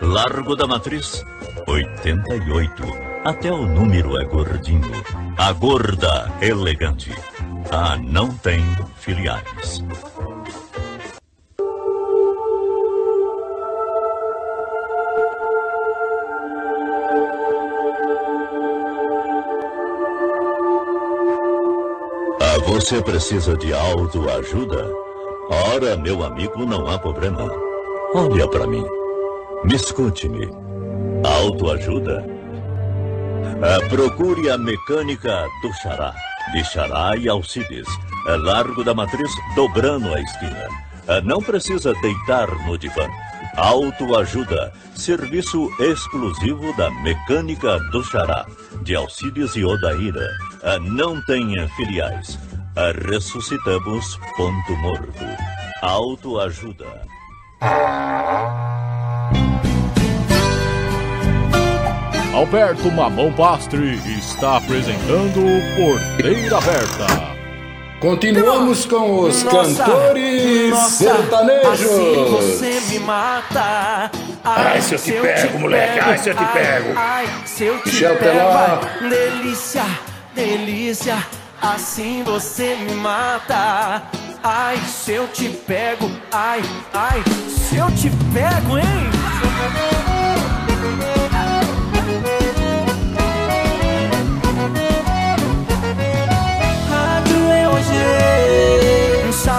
[0.00, 1.24] Largo da Matriz,
[1.66, 3.05] 88.
[3.26, 4.88] Até o número é gordinho.
[5.36, 7.10] A gorda elegante.
[7.72, 8.60] Ah, não tem
[8.98, 9.82] filiais.
[22.40, 24.88] Ah, você precisa de autoajuda?
[25.74, 27.50] Ora, meu amigo, não há problema.
[28.14, 28.86] Olha para mim.
[29.64, 30.48] Me escute-me.
[31.24, 32.35] Autoajuda?
[33.88, 36.14] Procure a mecânica do Xará,
[36.52, 37.86] de Xará e Alcides.
[38.26, 40.68] Largo da matriz, dobrando a esquina.
[41.24, 43.08] Não precisa deitar no divã.
[43.56, 48.44] Autoajuda, serviço exclusivo da Mecânica do Xará,
[48.82, 50.28] de Alcides e Odaíra.
[50.82, 52.38] Não tenha filiais.
[53.08, 55.24] Ressuscitamos ponto morto.
[55.80, 57.06] Autoajuda.
[62.36, 65.40] Alberto Mamão Pastre está apresentando
[65.74, 67.06] Porteira Aberta.
[67.98, 71.80] Continuamos com os Nossa, cantores nossa, sertanejos.
[71.80, 74.10] Assim você me mata.
[74.44, 76.92] Ai, se eu te pego, moleque, ai, se eu te ai, pego.
[76.94, 78.30] Ai, se eu te Michel pego.
[78.38, 78.50] Teló.
[78.50, 79.84] ai, delícia,
[80.34, 81.26] delícia.
[81.62, 84.02] Assim você me mata.
[84.44, 86.10] Ai, se eu te pego.
[86.30, 86.60] Ai,
[86.92, 90.05] ai, se eu te pego, hein?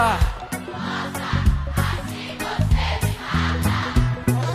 [0.00, 0.18] Nossa.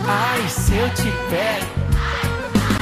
[0.08, 1.66] Ai, se eu te pego.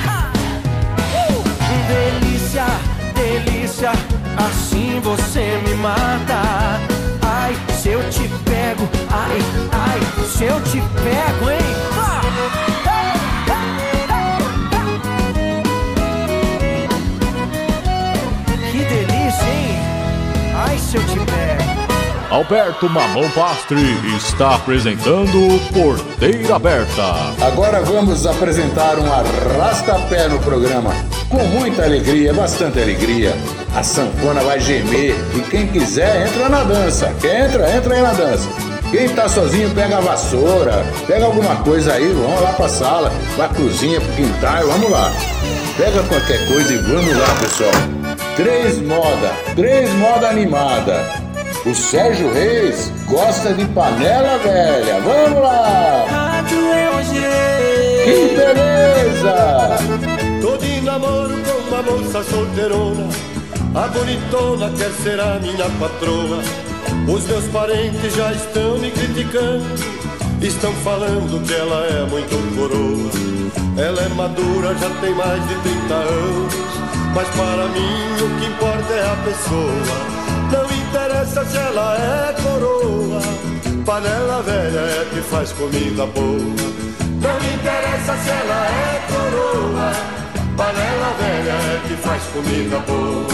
[0.09, 1.43] Uh!
[1.89, 2.67] Delícia,
[3.15, 3.93] delícia,
[4.39, 6.81] assim você me mata.
[7.23, 9.39] Ai, se eu te pego, ai,
[9.71, 11.75] ai, se eu te pego, hein?
[18.73, 19.79] Que delícia, hein?
[20.67, 21.64] Ai, se eu te pego.
[22.31, 23.81] Alberto Mamão Pastre
[24.17, 27.15] está apresentando Porteira Aberta.
[27.41, 30.93] Agora vamos apresentar um arrasta-pé no programa.
[31.29, 33.35] Com muita alegria, bastante alegria.
[33.75, 37.09] A sanfona vai gemer e quem quiser entra na dança.
[37.23, 38.49] Entra, entra aí na dança.
[38.91, 43.49] Quem tá sozinho pega a vassoura, pega alguma coisa aí, vamos lá pra sala, pra
[43.49, 45.13] cozinha, pro quintal, vamos lá.
[45.77, 47.73] Pega qualquer coisa e vamos lá, pessoal.
[48.37, 51.24] Três moda, três moda animada.
[51.67, 55.01] O Sérgio Reis gosta de panela velha.
[55.01, 56.05] Vamos lá!
[56.11, 57.15] Rádio EOG.
[58.05, 59.79] Que beleza!
[60.43, 63.09] Tô de namoro com uma moça solteirona
[63.75, 66.43] A bonitona quer ser a minha patroa
[67.09, 69.65] Os meus parentes já estão me criticando
[70.43, 73.11] Estão falando que ela é muito coroa
[73.83, 76.55] Ela é madura, já tem mais de 30 anos
[77.15, 80.24] Mas para mim o que importa é a pessoa
[81.25, 83.21] Interessa se ela é coroa
[83.87, 86.37] Panela velha é que faz comida boa.
[86.37, 89.93] Não me interessa se ela é coroa
[90.55, 93.25] Panela velha é que faz comida boa.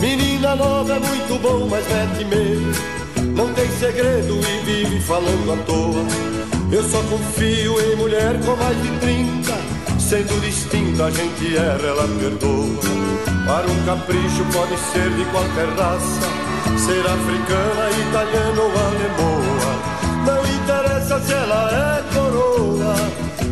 [0.00, 3.01] Menina nova é muito bom, mas mete medo
[3.34, 6.04] Não tem segredo e vive falando à toa
[6.70, 12.06] Eu só confio em mulher com mais de 30 Sendo distinta, a gente erra, ela
[12.18, 12.82] perdoa.
[13.46, 16.28] Para um capricho pode ser de qualquer raça,
[16.76, 19.72] ser africana, italiana ou alemoa.
[20.26, 22.94] Não interessa se ela é coroa,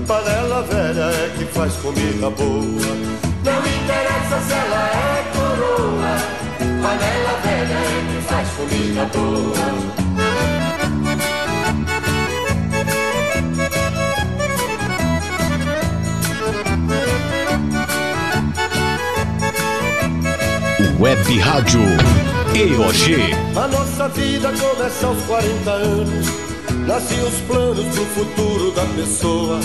[0.06, 2.94] panela velha é que faz comida boa.
[3.42, 6.39] Não interessa se ela é coroa.
[6.82, 10.00] Panela velha é que faz comida boa.
[20.98, 21.80] Web Rádio
[22.54, 23.34] EOG.
[23.56, 26.26] A nossa vida começa aos 40 anos.
[26.86, 29.60] Nascem os planos pro futuro da pessoa.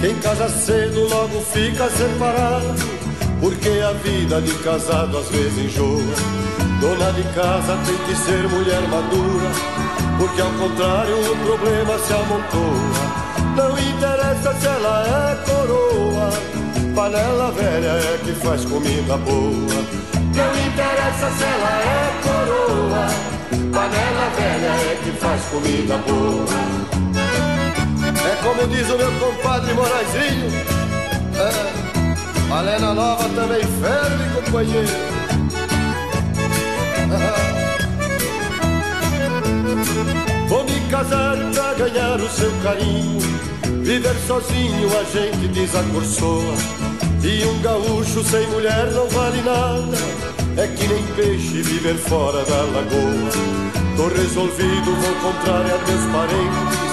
[0.00, 2.74] Quem casa cedo logo fica separado.
[3.40, 6.37] Porque a vida de casado às vezes enjoa.
[6.80, 9.50] Dona de casa tem que ser mulher madura.
[10.18, 13.18] Porque ao contrário o problema se amontoa.
[13.56, 16.30] Não interessa se ela é coroa.
[16.94, 20.08] Panela velha é que faz comida boa.
[20.38, 23.06] Não interessa se ela é coroa,
[23.72, 26.46] panela velha é que faz comida boa.
[28.24, 30.52] É como diz o meu compadre Moraizinho,
[31.34, 35.17] é, panela nova também ferve, companheiro.
[40.48, 43.20] Vou me casar pra ganhar o seu carinho,
[43.82, 46.54] viver sozinho a gente desacorçoa.
[47.22, 49.96] E um gaúcho sem mulher não vale nada.
[50.56, 53.30] É que nem peixe viver fora da lagoa.
[53.96, 56.88] Tô resolvido, vou comprar a meus parentes.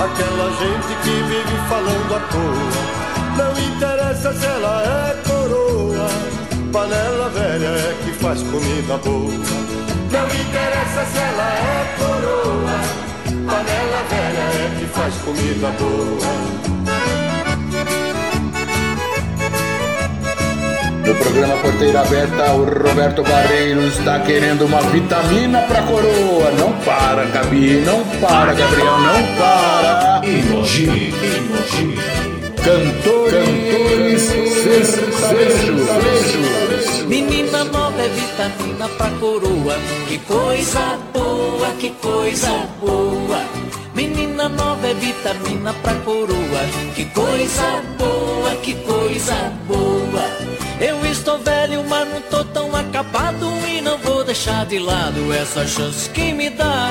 [0.00, 3.44] Aquela gente que vive falando à toa.
[3.44, 5.29] Não interessa se ela é.
[6.72, 9.32] Panela velha é que faz comida boa.
[10.12, 12.80] Não interessa se ela é coroa.
[13.44, 16.60] Panela velha é que faz comida boa.
[21.04, 26.52] No programa Porteira Aberta, o Roberto Barreiro está querendo uma vitamina pra coroa.
[26.56, 30.20] Não para, Gabi, não para, Gabriel, não para.
[30.24, 32.29] Emoji, emoji.
[32.64, 34.22] Cantores, cantores,
[35.82, 37.04] sertanejos.
[37.06, 39.76] Menina nova é vitamina pra coroa.
[40.06, 43.44] Que coisa boa, que coisa boa.
[43.94, 46.62] Menina nova é vitamina pra coroa.
[46.94, 50.24] Que coisa boa, que coisa boa.
[50.80, 55.66] Eu estou velho, mas não tô tão acabado e não vou deixar de lado essa
[55.66, 56.90] chance que me dá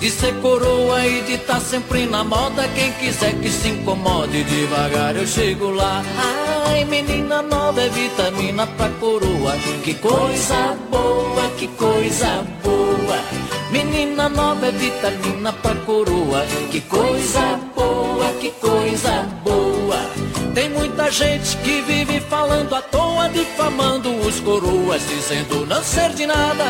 [0.00, 2.66] de ser coroa e de estar tá sempre na moda.
[2.74, 6.02] Quem quiser que se incomode, devagar eu chego lá.
[6.66, 9.54] Ai, menina nova é vitamina pra coroa.
[9.84, 13.18] Que coisa boa, que coisa boa.
[13.70, 16.46] Menina nova é vitamina pra coroa.
[16.70, 19.89] Que coisa boa, que coisa boa.
[20.54, 26.26] Tem muita gente que vive falando à toa, difamando os coroas, dizendo não ser de
[26.26, 26.64] nada.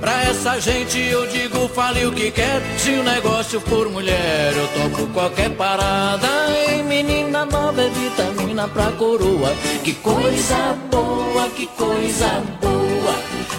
[0.00, 2.62] Pra essa gente eu digo, fale o que quer.
[2.78, 6.26] Se o negócio for mulher, eu topo qualquer parada.
[6.68, 9.52] Ei, menina nova é vitamina pra coroa.
[9.84, 13.14] Que coisa boa, que coisa boa.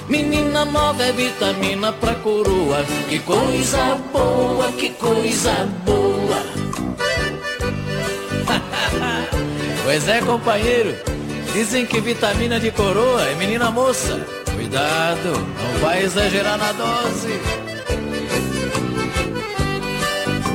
[0.08, 2.84] Menina nova é vitamina pra coroa.
[3.08, 6.11] Que coisa boa, que coisa boa.
[9.84, 10.96] Pois é, companheiro.
[11.54, 14.26] Dizem que vitamina de coroa é menina moça.
[14.54, 17.40] Cuidado, não vai exagerar na dose.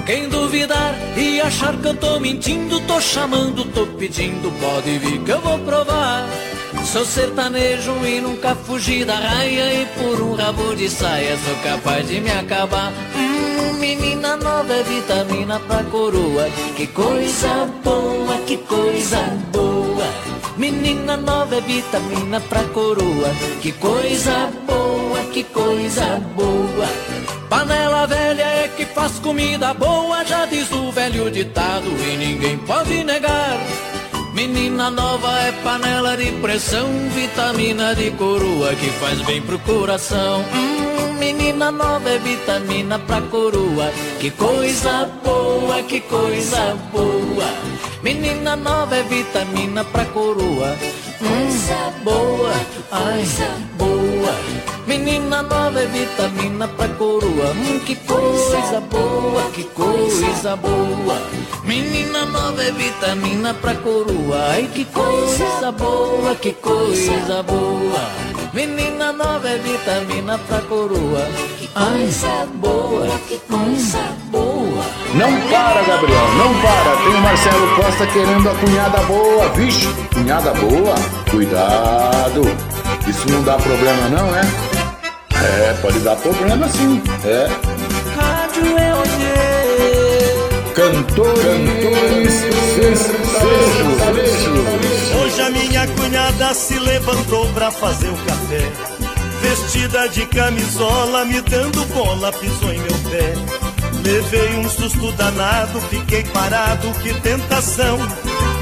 [0.07, 5.33] Quem duvidar e achar que eu tô mentindo, tô chamando, tô pedindo, pode vir que
[5.33, 6.29] eu vou provar.
[6.85, 12.07] Sou sertanejo e nunca fugi da raia e por um rabo de saia sou capaz
[12.07, 12.93] de me acabar.
[13.79, 16.49] Menina nova é vitamina pra coroa.
[16.77, 19.19] Que coisa boa, que coisa
[19.53, 20.07] boa.
[20.57, 23.31] Menina nova é vitamina pra coroa.
[23.61, 26.89] Que coisa boa, que coisa boa.
[27.49, 33.05] Panela velha é que faz comida boa, já diz o velho ditado e ninguém pode
[33.05, 33.59] negar.
[34.37, 40.45] Menina nova é panela de pressão, vitamina de coroa que faz bem pro coração.
[40.55, 43.91] Hum, menina nova é vitamina pra coroa.
[44.21, 47.49] Que coisa boa, que coisa boa.
[48.03, 50.77] Menina nova é vitamina pra coroa.
[51.19, 52.53] Coisa boa,
[52.93, 53.25] ai,
[53.79, 54.06] boa.
[54.87, 57.51] Menina nova é vitamina pra coroa.
[57.51, 61.21] Hum, que coisa boa, que coisa boa.
[61.65, 64.47] Menina nova é vitamina pra coroa.
[64.51, 68.01] Ai, que coisa boa, que coisa boa.
[68.55, 71.29] Menina nova é vitamina pra coroa.
[71.75, 73.99] Coisa boa, que coisa
[74.31, 74.85] boa.
[75.15, 76.97] Não para, Gabriel, não para.
[77.03, 79.49] Tem o Marcelo Costa querendo a cunhada boa.
[79.49, 80.95] Vixe, cunhada boa.
[81.29, 82.43] Cuidado.
[83.09, 84.76] Isso não dá problema não, é?
[85.45, 87.03] É, pode dar problema sim.
[87.25, 87.49] É.
[88.15, 89.37] Rádio é hoje.
[90.75, 92.35] Cantores, cantores,
[93.95, 94.67] sertanejos.
[95.23, 98.71] Hoje a minha cunhada se levantou pra fazer o café.
[99.41, 103.35] vestida de camisola, me dando bola, pisou em meu pé.
[104.05, 107.99] Levei um susto danado, fiquei parado, que tentação.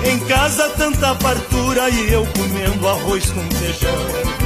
[0.05, 4.44] Em casa tanta fartura e eu comendo arroz com feijão.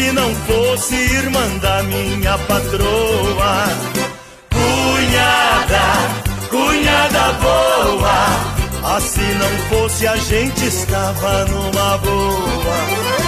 [0.00, 3.66] Assim não fosse irmã da minha patroa.
[4.50, 5.84] Cunhada,
[6.48, 13.19] cunhada boa, assim não fosse a gente estava numa boa.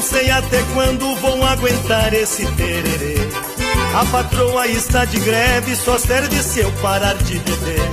[0.00, 3.16] Não sei até quando vão aguentar esse tererê.
[3.94, 7.90] A patroa está de greve, só serve se eu parar de beber.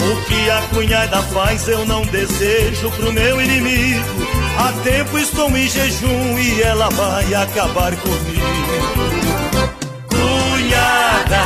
[0.00, 4.26] O que a cunhada faz eu não desejo pro meu inimigo.
[4.58, 8.46] Há tempo estou em jejum e ela vai acabar comigo.
[10.08, 11.42] Cunhada,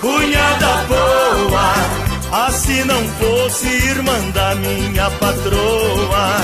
[0.00, 1.74] cunhada boa,
[2.46, 6.40] assim não fosse irmã da minha patroa.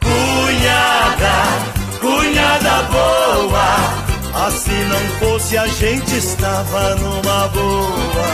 [0.00, 1.75] Cunhada,
[2.82, 4.46] boa.
[4.46, 8.26] Assim não fosse a gente estava numa boa.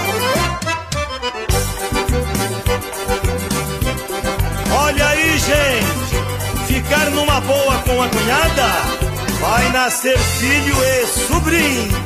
[4.84, 9.02] Olha aí, gente, ficar numa boa com a cunhada
[9.40, 12.02] vai nascer filho e sobrinho.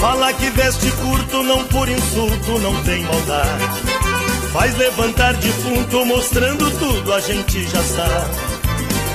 [0.00, 3.91] Fala que veste curto, não por insulto, não tem maldade.
[4.52, 8.36] Faz levantar defunto, mostrando tudo, a gente já sabe.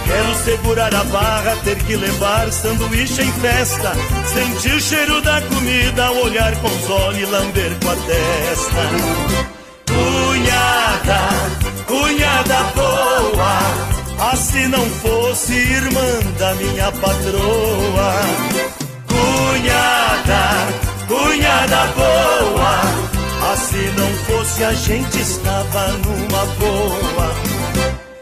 [0.07, 3.91] Quero segurar a barra, ter que levar sanduíche em festa.
[4.25, 8.83] Sentir cheiro da comida, olhar com os olhos e lamber com a testa.
[9.85, 11.19] Cunhada,
[11.85, 18.13] cunhada boa, assim não fosse irmã da minha patroa.
[19.07, 20.67] Cunhada,
[21.07, 23.06] cunhada boa,
[23.77, 27.35] assim não fosse a gente estava numa boa.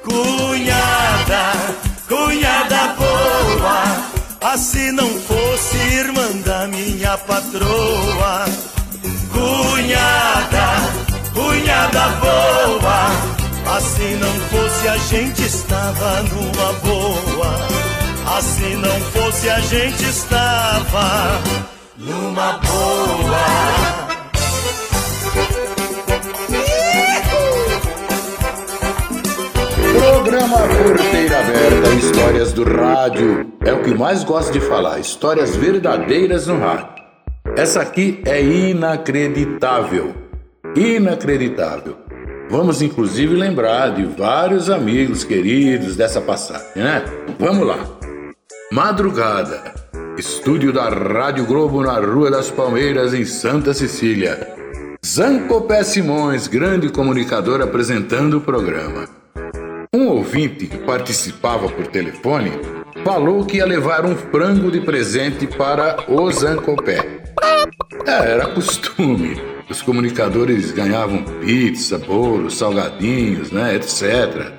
[0.03, 1.53] Cunhada,
[2.07, 8.45] cunhada boa, assim não fosse irmã da minha patroa.
[9.31, 10.67] Cunhada,
[11.33, 17.85] cunhada boa, assim não fosse a gente estava numa boa.
[18.37, 21.39] Assim não fosse a gente estava
[21.97, 24.14] numa boa.
[30.25, 33.45] Programa Porteira Aberta, histórias do rádio.
[33.63, 36.95] É o que mais gosto de falar, histórias verdadeiras no rádio.
[37.55, 40.15] Essa aqui é inacreditável.
[40.75, 41.97] Inacreditável.
[42.49, 47.05] Vamos inclusive lembrar de vários amigos queridos dessa passagem, né?
[47.37, 47.77] Vamos lá.
[48.71, 49.75] Madrugada.
[50.17, 54.55] Estúdio da Rádio Globo na Rua das Palmeiras, em Santa Cecília.
[55.05, 59.14] Zancopé Simões, grande comunicador, apresentando o programa.
[60.35, 62.51] Ouvinte que participava por telefone
[63.05, 67.23] falou que ia levar um frango de presente para o Zancopé.
[68.05, 69.41] É, era costume.
[69.69, 74.51] Os comunicadores ganhavam pizza, bolo, salgadinhos, né, etc.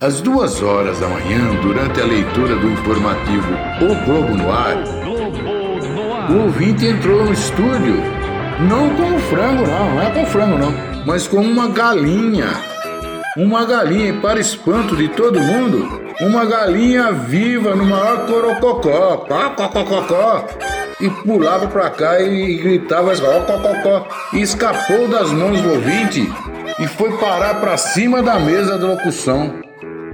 [0.00, 3.52] Às duas horas da manhã, durante a leitura do informativo
[3.82, 4.82] O Globo no Ar,
[6.28, 8.02] o ouvinte entrou no estúdio,
[8.68, 10.74] não com frango, não, não é com frango, não,
[11.06, 12.71] mas com uma galinha.
[13.36, 19.26] Uma galinha, e para espanto de todo mundo, uma galinha viva no maior corococó,
[19.56, 20.46] cocococó,
[21.00, 26.30] e pulava para cá e gritava cococó, e escapou das mãos do ouvinte
[26.78, 29.62] e foi parar para cima da mesa da locução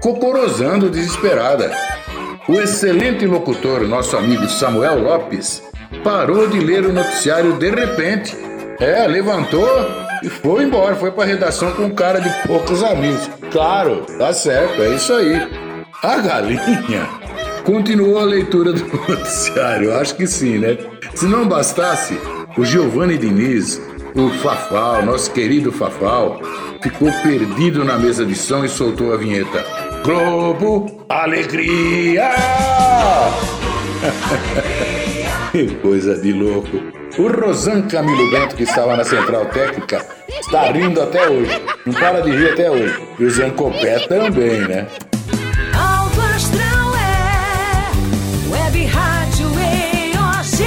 [0.01, 1.73] cocorosando desesperada.
[2.49, 5.63] O excelente locutor, nosso amigo Samuel Lopes,
[6.05, 8.37] parou de ler o noticiário de repente.
[8.79, 9.67] É, levantou
[10.23, 13.29] e foi embora, foi para a redação com um cara de poucos amigos.
[13.51, 15.49] Claro, tá certo, é isso aí.
[16.03, 17.09] A galinha
[17.65, 20.79] continuou a leitura do noticiário, acho que sim, né?
[21.15, 22.19] Se não bastasse,
[22.57, 23.81] o Giovanni Diniz,
[24.15, 26.41] o Fafal, nosso querido Fafal,
[26.83, 29.65] ficou perdido na mesa de som e soltou a vinheta.
[30.05, 32.31] Globo Alegria!
[35.53, 36.79] que coisa de louco!
[37.19, 41.61] O Rosan Camilo Bento, que estava na central técnica, está rindo até hoje.
[41.85, 42.97] Não para de rir até hoje.
[43.19, 44.87] E o Zancopé também, né?
[44.87, 45.19] É
[48.49, 50.65] Web Rádio EOG.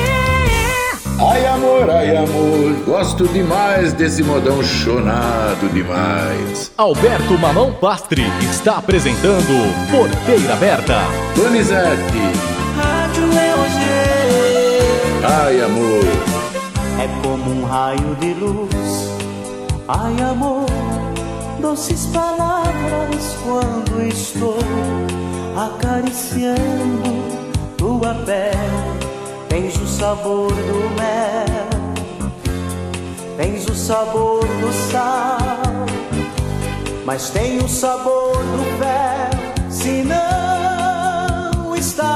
[1.22, 6.70] Ai amor, ai amor, gosto demais desse modão chonado demais.
[6.78, 11.00] Alberto Mamão Pastre está apresentando Porteira Aberta.
[11.34, 12.20] Donizete.
[12.76, 13.32] Rádio
[15.24, 16.31] Ai amor.
[17.02, 19.10] É como um raio de luz.
[19.88, 20.68] Ai amor,
[21.60, 24.60] doces palavras quando estou
[25.58, 27.10] acariciando
[27.76, 29.02] tua pele
[29.52, 31.68] Tens o sabor do mel,
[33.36, 35.38] tens o sabor do sal,
[37.04, 42.11] mas tem o sabor do fel se não estás.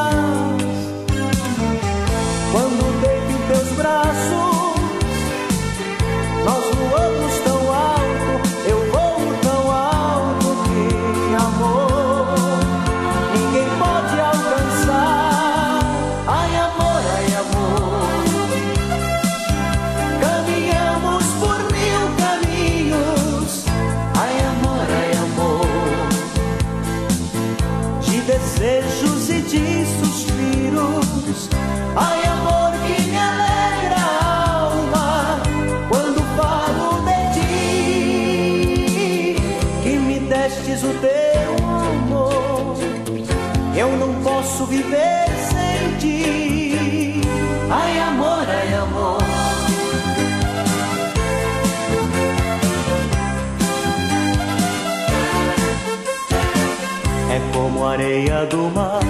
[58.46, 59.02] Do mar.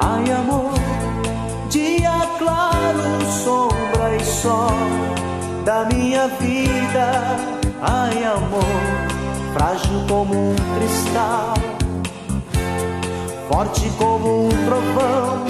[0.00, 0.74] Ai, amor,
[1.70, 4.70] dia claro, sombra e sol
[5.64, 7.36] da minha vida.
[7.82, 11.54] Ai, amor, frágil como um cristal
[13.54, 15.46] forte como um trovão,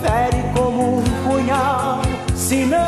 [0.00, 2.00] fere como um punhal,
[2.34, 2.85] se não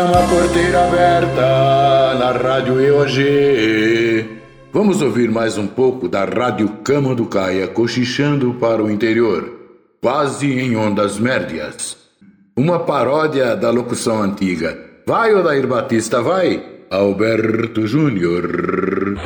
[0.00, 4.40] Programa Porteira Aberta na Rádio EOG.
[4.72, 9.52] Vamos ouvir mais um pouco da Rádio Cama do Caia cochichando para o interior,
[10.00, 11.98] quase em ondas médias.
[12.56, 14.74] Uma paródia da locução antiga.
[15.06, 16.64] Vai, Odair Batista, vai!
[16.90, 19.18] Alberto Júnior.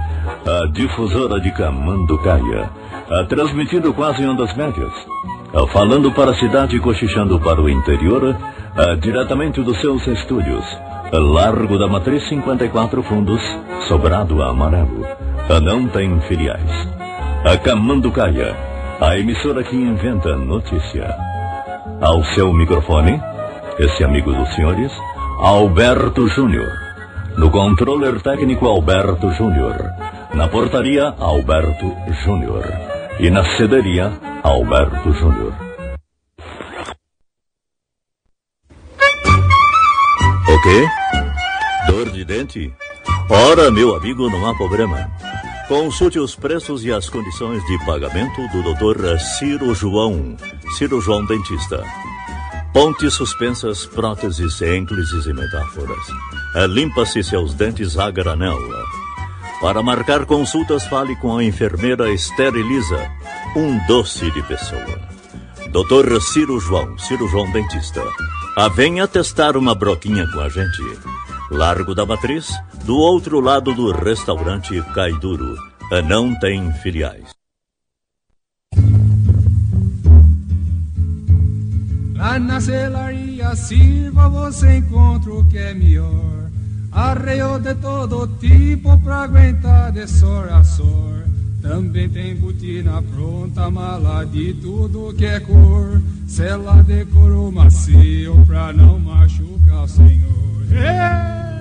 [0.47, 2.71] a difusora de Camanducaia,
[3.27, 4.91] transmitindo quase ondas médias,
[5.71, 8.35] falando para a cidade e cochichando para o interior,
[8.99, 10.65] diretamente dos seus estúdios,
[11.13, 13.43] Largo da Matriz 54 Fundos,
[13.87, 15.05] Sobrado Amarelo,
[15.61, 16.89] não tem filiais.
[17.45, 18.57] A Camanducaia,
[18.99, 21.28] a emissora que inventa notícia.
[22.01, 23.21] Ao seu microfone,
[23.77, 24.91] esse amigo dos senhores,
[25.39, 26.71] Alberto Júnior.
[27.37, 29.89] No controller técnico, Alberto Júnior.
[30.33, 32.63] Na portaria, Alberto Júnior.
[33.19, 34.11] E na cederia,
[34.43, 35.53] Alberto Júnior.
[40.47, 40.87] O quê?
[41.87, 42.73] Dor de dente?
[43.29, 45.09] Ora, meu amigo, não há problema.
[45.69, 49.19] Consulte os preços e as condições de pagamento do Dr.
[49.37, 50.35] Ciro João,
[50.75, 51.83] Ciro João Dentista.
[52.73, 56.07] Pontes suspensas, próteses, ênclises e metáforas.
[56.55, 58.57] Eh, Limpa-se seus dentes a granel.
[59.61, 63.07] Para marcar consultas, fale com a enfermeira Esteriliza,
[63.55, 64.99] um doce de pessoa.
[65.71, 68.01] Doutor Ciro João, Ciro João Dentista.
[68.57, 70.81] A venha testar uma broquinha com a gente.
[71.51, 72.51] Largo da Matriz,
[72.89, 75.55] do outro lado do restaurante Caiduro.
[76.07, 77.29] Não tem filiais.
[82.15, 86.49] Lá na celaria sirva você encontra o que é melhor.
[86.91, 91.25] Arreio de todo tipo pra aguentar de sor a sor.
[91.61, 96.01] Também tem botina pronta, mala de tudo que é cor.
[96.27, 97.05] Cela de
[97.53, 100.63] macio pra não machucar o senhor.
[100.71, 101.58] Hey!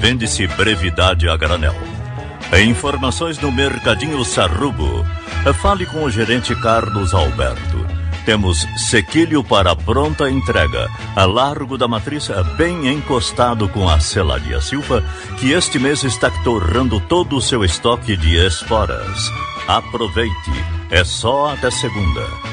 [0.00, 1.74] Vende-se brevidade a granel.
[2.66, 5.06] Informações no Mercadinho Sarrubo.
[5.60, 7.86] Fale com o gerente Carlos Alberto.
[8.24, 15.02] Temos sequilho para pronta entrega, a largo da matriz, bem encostado com a Celaria Silva,
[15.38, 19.30] que este mês está torrando todo o seu estoque de esporas.
[19.68, 20.50] Aproveite,
[20.90, 22.49] é só até segunda.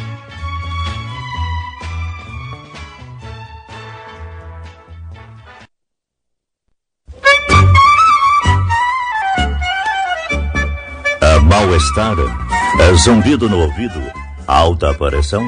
[12.80, 14.00] É zumbido no ouvido,
[14.46, 15.44] alta pressão.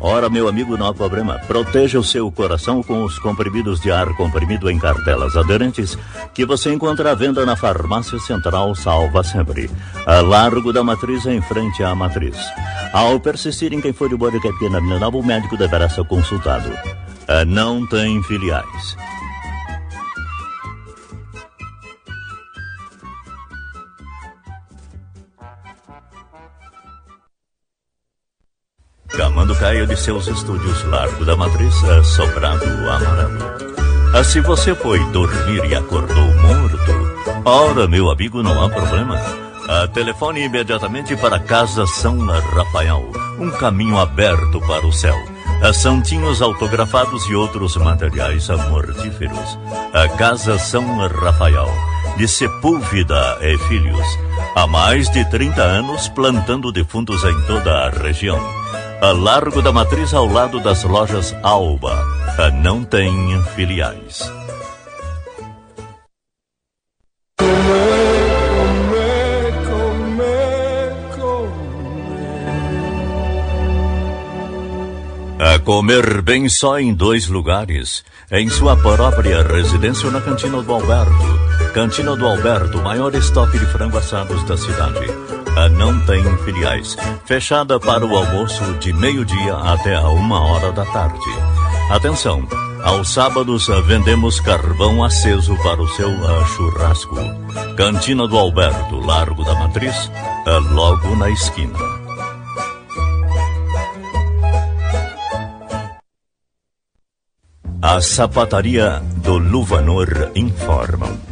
[0.00, 1.38] Ora, meu amigo, não há problema.
[1.46, 5.96] Proteja o seu coração com os comprimidos de ar comprimido em cartelas aderentes
[6.34, 9.70] que você encontra à venda na Farmácia Central Salva Sempre,
[10.06, 12.36] a largo da matriz em frente à matriz.
[12.92, 14.16] Ao persistir em quem for de
[14.58, 14.80] pena
[15.20, 16.68] o médico deverá ser consultado.
[17.46, 18.96] Não tem filiais.
[29.16, 33.38] Camando Caio de seus estúdios Largo da Matriz, Sobrado Amarelo.
[34.14, 39.16] Ah, se você foi dormir e acordou morto, ora, meu amigo, não há problema.
[39.68, 45.16] Ah, telefone imediatamente para Casa São Rafael, um caminho aberto para o céu.
[45.62, 49.58] Ah, santinhos autografados e outros materiais mortíferos.
[49.92, 51.68] A Casa São Rafael,
[52.16, 54.06] de Sepúlveda e Filhos.
[54.54, 58.40] Há mais de 30 anos plantando defuntos em toda a região
[59.00, 62.04] a largo da matriz ao lado das lojas Alba.
[62.62, 64.30] Não tem filiais.
[75.38, 78.04] A comer bem só em dois lugares.
[78.30, 81.72] Em sua própria residência ou na Cantina do Alberto.
[81.72, 85.39] Cantina do Alberto, maior estoque de frango assados da cidade
[85.70, 86.96] não tem filiais.
[87.24, 91.30] Fechada para o almoço de meio-dia até a uma hora da tarde.
[91.90, 92.46] Atenção!
[92.82, 97.16] Aos sábados vendemos carvão aceso para o seu uh, churrasco.
[97.76, 101.78] Cantina do Alberto, Largo da Matriz, uh, logo na esquina.
[107.82, 111.29] A sapataria do Luvanor informam.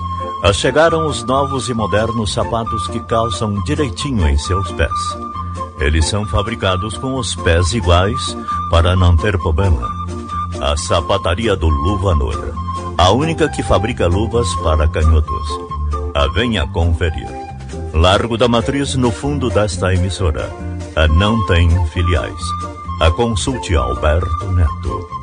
[0.54, 4.90] Chegaram os novos e modernos sapatos que calçam direitinho em seus pés.
[5.78, 8.36] Eles são fabricados com os pés iguais
[8.70, 9.88] para não ter problema.
[10.60, 12.52] A sapataria do Luvanor,
[12.96, 15.48] a única que fabrica luvas para canhotos.
[16.14, 17.28] A venha conferir.
[17.94, 20.52] Largo da Matriz, no fundo desta emissora.
[20.96, 22.42] A não tem filiais.
[23.00, 25.17] A consulte Alberto Neto.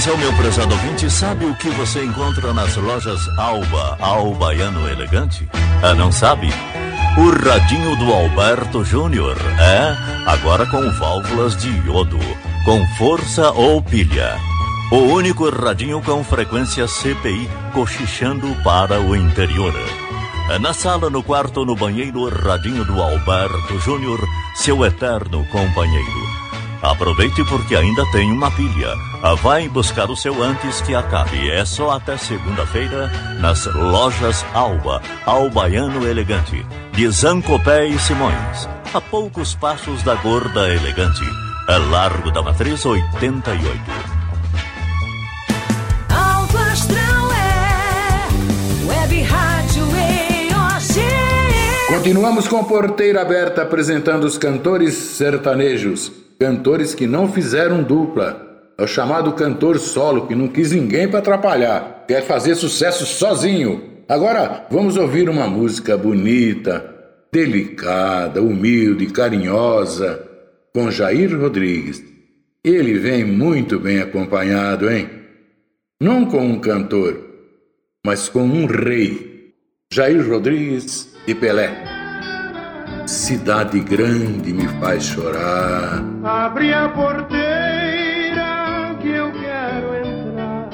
[0.00, 5.46] Atenção, meu prezado ouvinte, sabe o que você encontra nas lojas Alba, Albaiano Elegante?
[5.82, 6.48] Ah, não sabe?
[7.18, 9.36] O radinho do Alberto Júnior.
[9.58, 9.94] É,
[10.26, 12.18] agora com válvulas de iodo,
[12.64, 14.38] com força ou pilha.
[14.90, 19.74] O único radinho com frequência CPI cochichando para o interior.
[20.48, 24.18] É na sala, no quarto, no banheiro, radinho do Alberto Júnior,
[24.54, 26.39] seu eterno companheiro.
[26.82, 28.94] Aproveite porque ainda tem uma pilha.
[29.22, 31.50] Ah, vai buscar o seu antes que acabe.
[31.50, 38.68] É só até segunda-feira nas lojas Alba, Albaiano Elegante, de Zancopé e Simões.
[38.94, 41.24] A poucos passos da Gorda Elegante.
[41.68, 44.19] É Largo da Matriz 88.
[52.00, 56.10] Continuamos com Porteira Aberta apresentando os cantores sertanejos.
[56.38, 58.64] Cantores que não fizeram dupla.
[58.78, 62.06] É o chamado cantor solo que não quis ninguém para atrapalhar.
[62.08, 63.84] Quer fazer sucesso sozinho.
[64.08, 66.90] Agora vamos ouvir uma música bonita
[67.30, 70.26] delicada, humilde, carinhosa,
[70.74, 72.02] com Jair Rodrigues.
[72.64, 75.06] Ele vem muito bem acompanhado, hein?
[76.00, 77.20] Não com um cantor,
[78.06, 79.52] mas com um rei,
[79.92, 81.89] Jair Rodrigues e Pelé.
[83.10, 86.00] Cidade grande me faz chorar.
[86.22, 87.34] Abre a porteira
[89.00, 90.70] que eu quero entrar.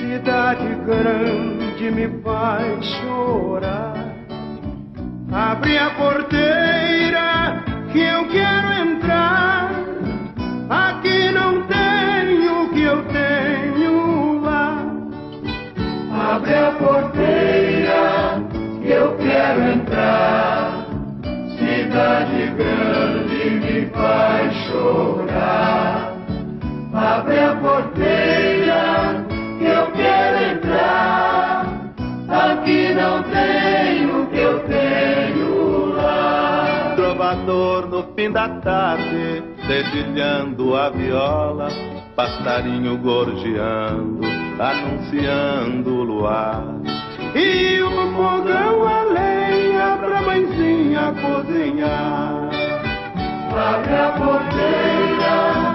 [0.00, 4.14] Cidade grande me faz chorar.
[5.30, 7.62] Abre a porteira
[7.92, 9.70] que eu quero entrar.
[10.70, 14.82] Aqui não tenho o que eu tenho lá.
[16.32, 18.42] Abre a porteira
[18.80, 20.77] que eu quero entrar.
[21.88, 26.12] Cidade grande me faz chorar.
[26.92, 29.24] Abre a porteira
[29.58, 31.66] eu quero entrar.
[32.28, 36.92] Aqui não tenho o que eu tenho lá.
[36.94, 41.68] Trovador no fim da tarde, dedilhando a viola,
[42.14, 44.26] passarinho gorjeando,
[44.58, 46.62] anunciando o luar.
[47.34, 49.57] E o fogão a lenha
[49.98, 52.48] pra mãezinha cozinhar.
[53.50, 55.67] Abre a porteira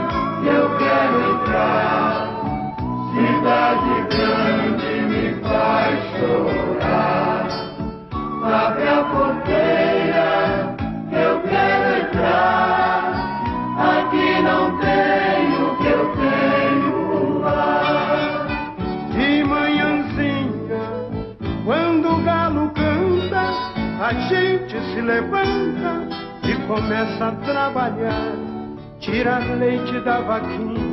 [29.23, 30.92] Tirar leite da vaquinha,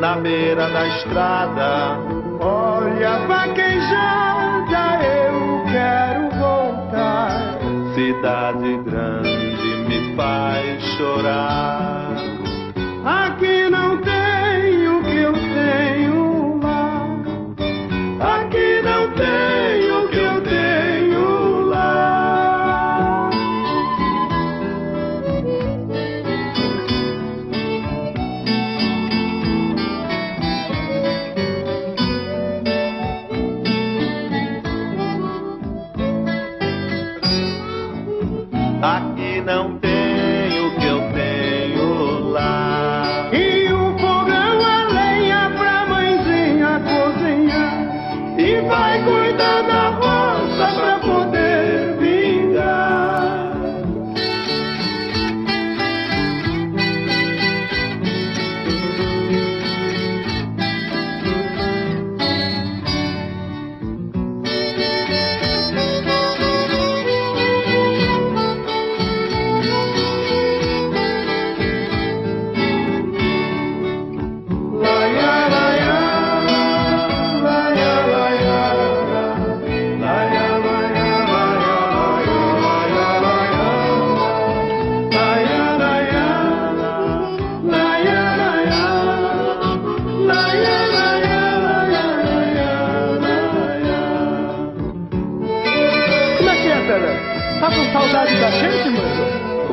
[0.00, 1.98] na beira da estrada.
[2.40, 7.58] Olha vaquejada, eu quero voltar.
[7.94, 11.99] Cidade grande me faz chorar.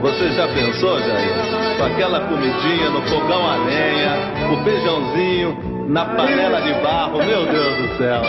[0.07, 1.77] Você já pensou, Jair?
[1.77, 7.75] Com aquela comidinha no fogão a lenha, o feijãozinho na panela de barro, meu Deus
[7.75, 8.21] do céu.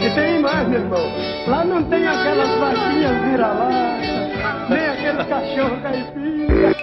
[0.00, 1.12] E tem mais, meu irmão.
[1.48, 6.76] Lá não tem aquelas vaquinhas vira-lata, nem aqueles cachorros caipira.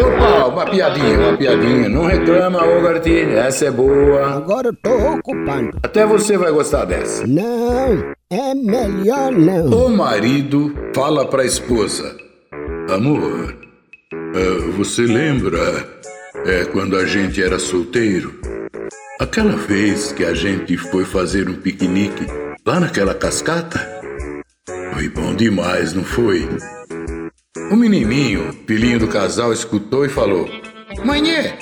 [0.00, 1.88] Opa, uma piadinha, uma piadinha.
[1.90, 4.36] Não reclama, Ogart, essa é boa.
[4.36, 5.70] Agora eu tô ocupando.
[5.82, 7.26] Até você vai gostar dessa.
[7.26, 9.66] Não, é melhor não.
[9.66, 12.16] O marido fala pra esposa:
[12.90, 13.61] Amor,
[14.34, 15.86] eh, você lembra
[16.46, 18.40] eh, quando a gente era solteiro?
[19.20, 22.26] Aquela vez que a gente foi fazer um piquenique
[22.66, 23.78] lá naquela cascata?
[24.94, 26.48] Foi bom demais, não foi?
[27.70, 30.48] O menininho, filhinho do casal, escutou e falou:
[31.04, 31.52] Manhê,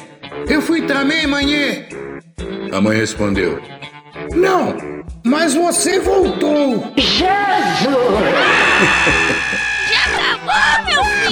[0.49, 1.87] eu fui também, manhê.
[2.73, 3.61] A mãe respondeu:
[4.35, 4.77] Não,
[5.25, 6.93] mas você voltou.
[6.97, 7.91] Jesus!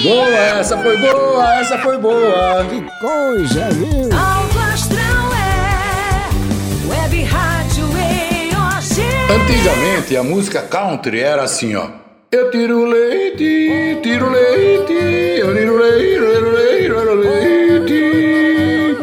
[0.01, 2.65] Boa, essa foi boa, essa foi boa.
[2.69, 4.09] Que coisa, viu?
[4.17, 9.01] Alto Astral é Web Rádio EOG.
[9.29, 11.87] Antigamente a música country era assim, ó.
[12.31, 18.97] Eu tiro leite, tiro leite, eu tiro leite, tiro leite, tiro leite.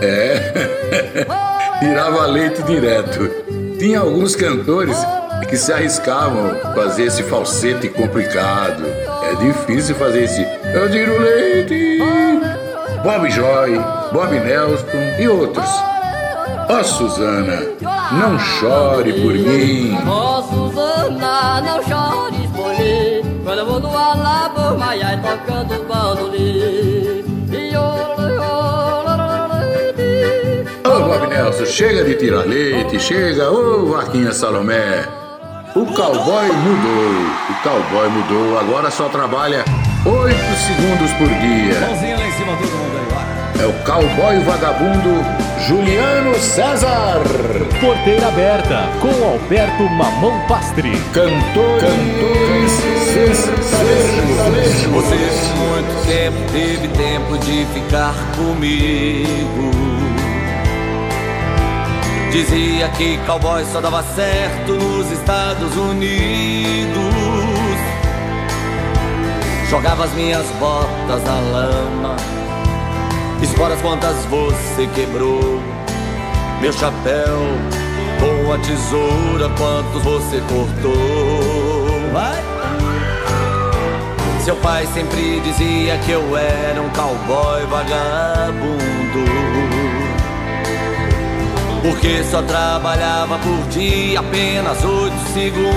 [0.00, 0.52] É,
[1.80, 3.30] tirava leite direto.
[3.80, 4.96] Tinha alguns cantores
[5.48, 8.84] que se arriscavam fazer esse falsete complicado.
[9.22, 10.42] É difícil fazer esse.
[10.74, 11.98] Eu tiro leite.
[13.02, 13.78] Bob Joy,
[14.12, 14.86] Bob Nelson
[15.18, 15.68] e outros.
[16.68, 17.62] Ó Suzana,
[18.12, 19.96] não chore por mim.
[20.08, 27.76] Ó Suzana, não chores por mim Quando eu vou no Alabo, Maiai tocando bandolim E
[30.88, 35.25] Ô Bob Nelson, chega de tirar leite, chega, ô Vaquinha Salomé.
[35.76, 37.12] O cowboy mudou,
[37.50, 39.62] o cowboy mudou, agora só trabalha
[40.06, 41.78] 8 segundos por dia.
[41.80, 43.62] Mãozinha lá em cima, todo mundo aí, vai.
[43.62, 45.22] É o cowboy vagabundo
[45.68, 47.20] Juliano César.
[47.78, 50.92] Porteira aberta com Alberto Mamão Pastre.
[51.12, 52.72] Cantor, cantores,
[53.66, 54.82] sertanejos.
[54.82, 59.85] Você por muito tempo teve tempo de ficar comigo.
[62.36, 67.00] Dizia que cowboy só dava certo nos Estados Unidos.
[69.70, 72.16] Jogava as minhas botas na lama.
[73.40, 75.62] Esporas quantas você quebrou.
[76.60, 77.38] Meu chapéu
[78.20, 80.92] com a tesoura, quantos você cortou.
[82.12, 82.42] Vai!
[84.44, 89.35] Seu pai sempre dizia que eu era um cowboy vagabundo.
[91.86, 95.72] Porque só trabalhava por dia apenas oito segundos.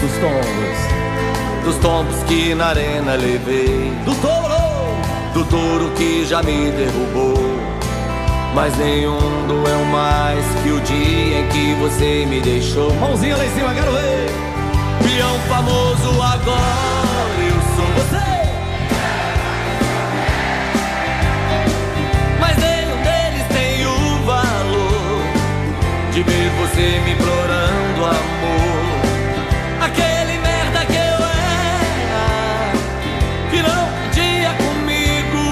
[0.00, 1.64] Dos tombos.
[1.64, 3.92] Dos tombos que na arena levei.
[4.04, 5.32] Do touro!
[5.32, 7.38] Do touro que já me derrubou.
[8.52, 12.92] Mas nenhum doeu mais que o dia em que você me deixou.
[12.94, 14.26] Mãozinha lá em cima, quero ver!
[15.04, 17.15] Peão famoso agora
[26.66, 28.86] você me implorando amor.
[29.80, 32.72] Aquele merda que eu era,
[33.50, 35.42] que não podia comigo.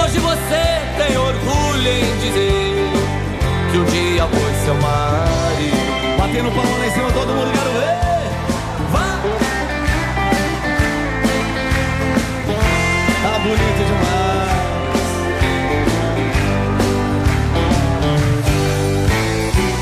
[0.00, 2.90] Hoje você tem orgulho em dizer
[3.70, 6.16] que um dia foi seu marido.
[6.18, 7.57] Batendo palma lá em cima, todo mundo,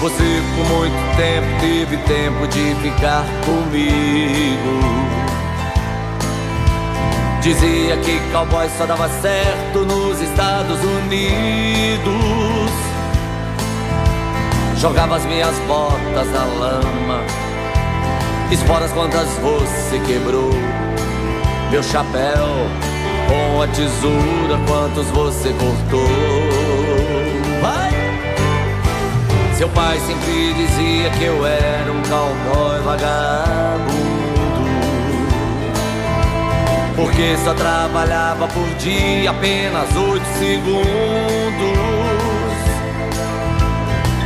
[0.06, 4.80] Você por muito tempo teve tempo de ficar comigo.
[7.42, 12.70] Dizia que cowboy só dava certo nos Estados Unidos.
[14.78, 17.24] Jogava as minhas botas na lama.
[18.52, 20.52] Esporas quantas você quebrou.
[21.72, 22.46] Meu chapéu
[23.28, 26.46] com a tesoura, quantos você cortou.
[29.56, 33.96] Seu pai sempre dizia que eu era um cowboy vagabundo.
[36.94, 40.76] Porque só trabalhava por dia apenas oito segundos.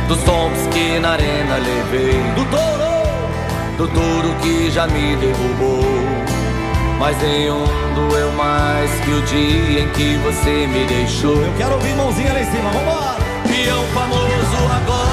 [0.09, 2.21] Dos tombos que na arena levei.
[2.35, 2.91] Do touro!
[3.77, 5.81] Do touro que já me derrubou.
[6.99, 7.63] Mas nenhum
[7.95, 11.41] doeu mais que o dia em que você me deixou.
[11.41, 13.15] Eu quero ouvir mãozinha lá em cima, vambora!
[13.47, 15.10] Peão famoso agora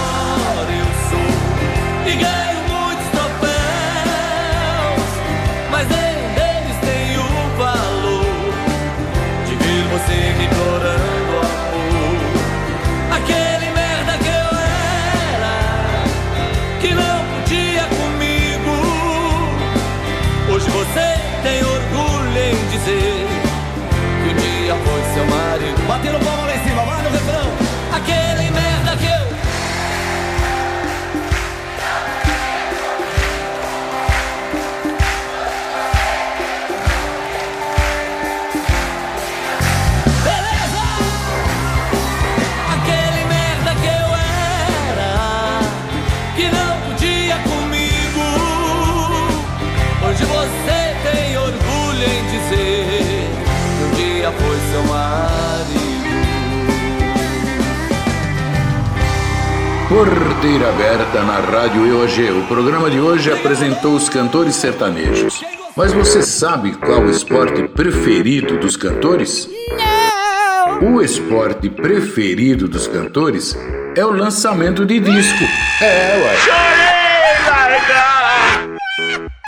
[60.38, 62.30] Porteira Aberta na Rádio EOG.
[62.30, 65.42] O programa de hoje apresentou os cantores sertanejos.
[65.76, 69.48] Mas você sabe qual o esporte preferido dos cantores?
[69.76, 70.94] Não!
[70.94, 73.58] O esporte preferido dos cantores
[73.96, 75.44] é o lançamento de disco.
[75.82, 76.36] É, ué.
[76.36, 78.76] Chorei, largar!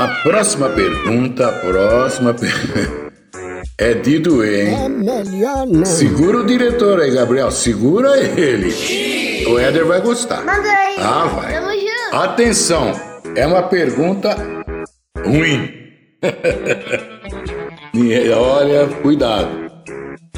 [0.01, 3.11] A próxima pergunta, a próxima pergunta.
[3.79, 4.85] É de doer, hein?
[4.85, 5.87] É melhor não.
[5.87, 7.51] Segura o diretor aí, Gabriel.
[7.51, 9.30] Segura ele.
[9.49, 10.45] O Éder vai gostar.
[10.45, 10.97] Manda aí.
[10.99, 11.53] Ah, vai.
[11.55, 12.17] Tamo junto.
[12.17, 12.93] Atenção,
[13.37, 14.37] é uma pergunta
[15.25, 15.71] ruim.
[17.93, 19.49] E, Olha, cuidado.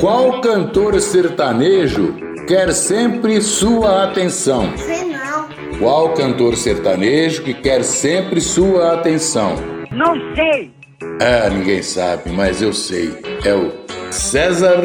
[0.01, 2.17] Qual cantor sertanejo
[2.49, 4.73] quer sempre sua atenção?
[4.79, 5.49] Sei não.
[5.79, 9.57] Qual cantor sertanejo que quer sempre sua atenção?
[9.91, 10.73] Não sei.
[11.21, 13.13] Ah, ninguém sabe, mas eu sei.
[13.45, 13.71] É o
[14.11, 14.83] César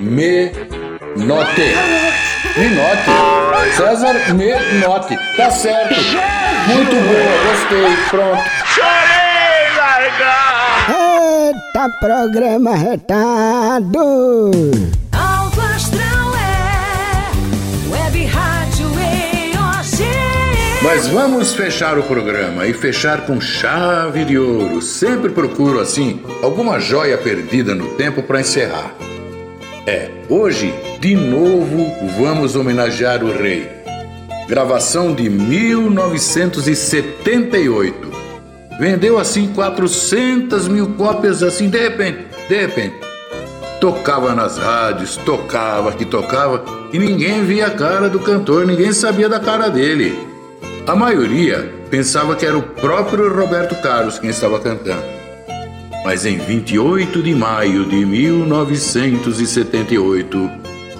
[0.00, 1.62] Menotti.
[2.56, 3.10] Menotti.
[3.76, 5.18] César Menotti.
[5.36, 5.94] Tá certo.
[6.68, 7.96] Muito boa, gostei.
[8.10, 8.42] Pronto.
[8.66, 10.86] Chorei, largar!
[10.88, 14.52] Eita, programa retado.
[14.72, 15.24] É
[17.90, 20.08] Web Rádio EOG.
[20.82, 24.80] Mas vamos fechar o programa e fechar com chave de ouro.
[24.80, 28.92] Sempre procuro assim alguma joia perdida no tempo para encerrar.
[29.86, 33.68] É, hoje, de novo, vamos homenagear o rei.
[34.48, 38.10] Gravação de 1978.
[38.80, 42.96] Vendeu assim 400 mil cópias assim de repente, de repente.
[43.78, 49.28] Tocava nas rádios, tocava que tocava e ninguém via a cara do cantor, ninguém sabia
[49.28, 50.18] da cara dele.
[50.86, 55.23] A maioria pensava que era o próprio Roberto Carlos quem estava cantando.
[56.04, 60.50] Mas em 28 de maio de 1978,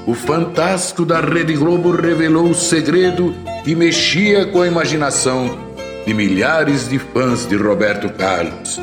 [0.07, 5.59] o Fantástico da Rede Globo revelou o segredo que mexia com a imaginação
[6.07, 8.81] de milhares de fãs de Roberto Carlos.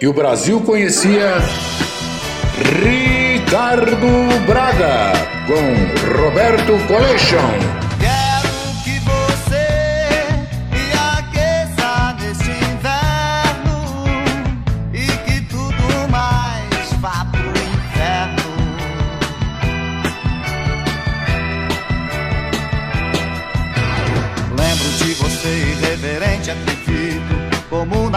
[0.00, 1.38] E o Brasil conhecia
[2.82, 4.06] Ricardo
[4.46, 5.12] Braga
[5.46, 7.87] com Roberto Collection.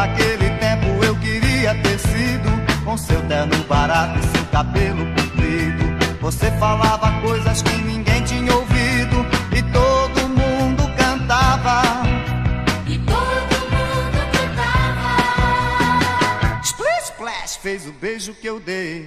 [0.02, 2.50] Naquele tempo eu queria ter sido,
[2.84, 6.18] com seu terno barato e seu cabelo comprido.
[6.20, 9.26] Você falava coisas que ninguém tinha ouvido
[9.56, 11.84] e todo mundo cantava.
[12.88, 15.20] E todo mundo cantava.
[16.64, 19.06] Splash, splash, fez o beijo que eu dei.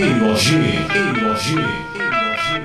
[0.00, 2.64] Imogine, Imogine, Imogine.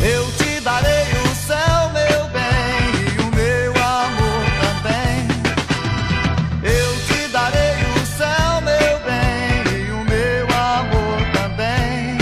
[0.00, 5.26] Eu te darei o céu, meu bem, e o meu amor também.
[6.62, 12.16] Eu te darei o céu, meu bem, e o meu amor também.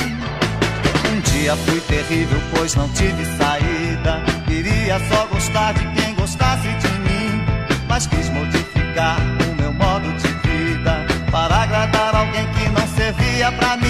[1.12, 4.22] Um dia fui terrível, pois não tive saída.
[4.46, 7.44] Queria só gostar de quem gostasse de mim,
[7.86, 9.35] mas quis modificar
[13.52, 13.85] pra mim.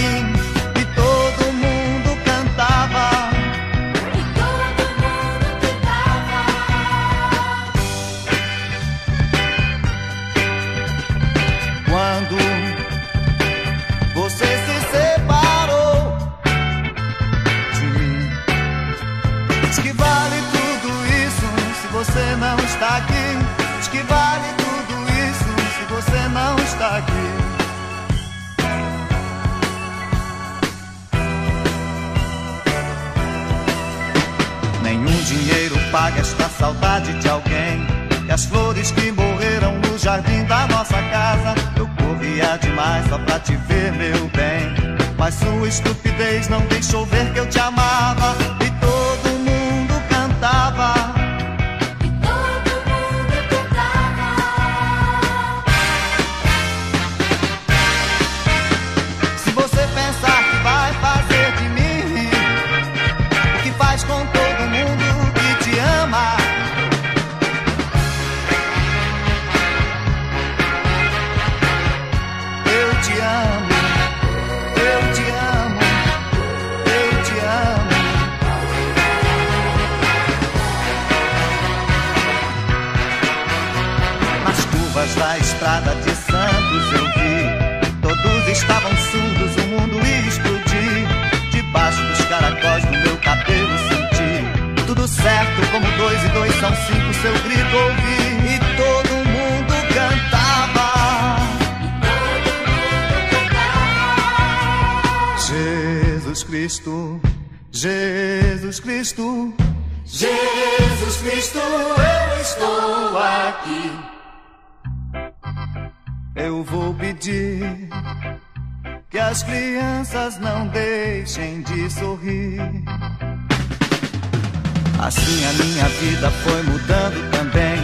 [124.99, 127.77] Assim a minha vida foi mudando também.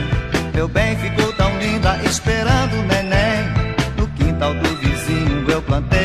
[0.53, 3.53] Meu bem ficou tão linda esperando o neném.
[3.97, 6.02] No quintal do vizinho eu plantei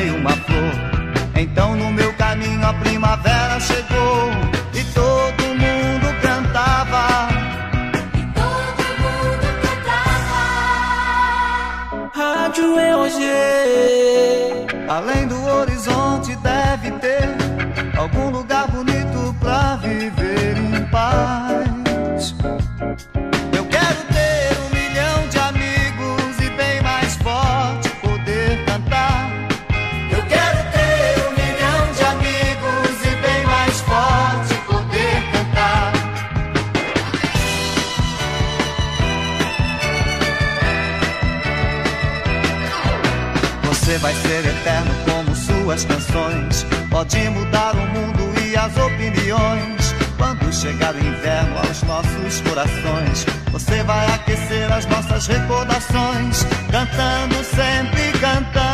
[45.85, 49.95] canções pode mudar o mundo e as opiniões.
[50.17, 58.13] Quando chegar o inverno aos nossos corações, você vai aquecer as nossas recordações, cantando sempre,
[58.21, 58.68] cantando.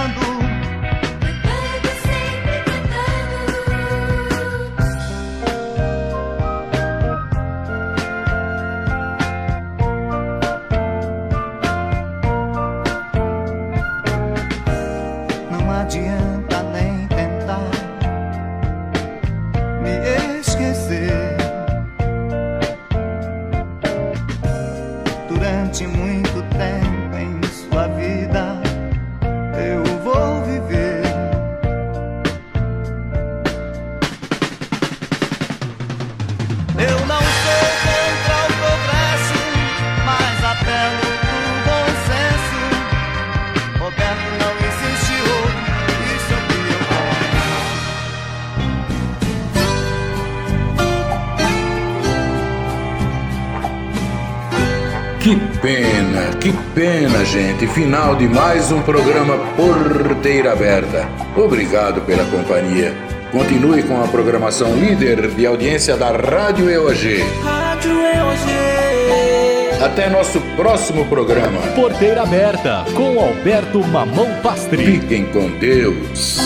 [57.34, 61.08] gente, final de mais um programa Porteira Aberta.
[61.36, 62.94] Obrigado pela companhia.
[63.32, 67.24] Continue com a programação líder de audiência da Rádio EOG.
[67.42, 69.82] Rádio EOG.
[69.84, 71.58] Até nosso próximo programa.
[71.74, 74.84] Porteira Aberta, com Alberto Mamão Pastre.
[74.84, 76.38] Fiquem com Deus.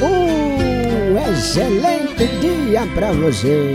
[0.00, 3.74] Um excelente dia para você.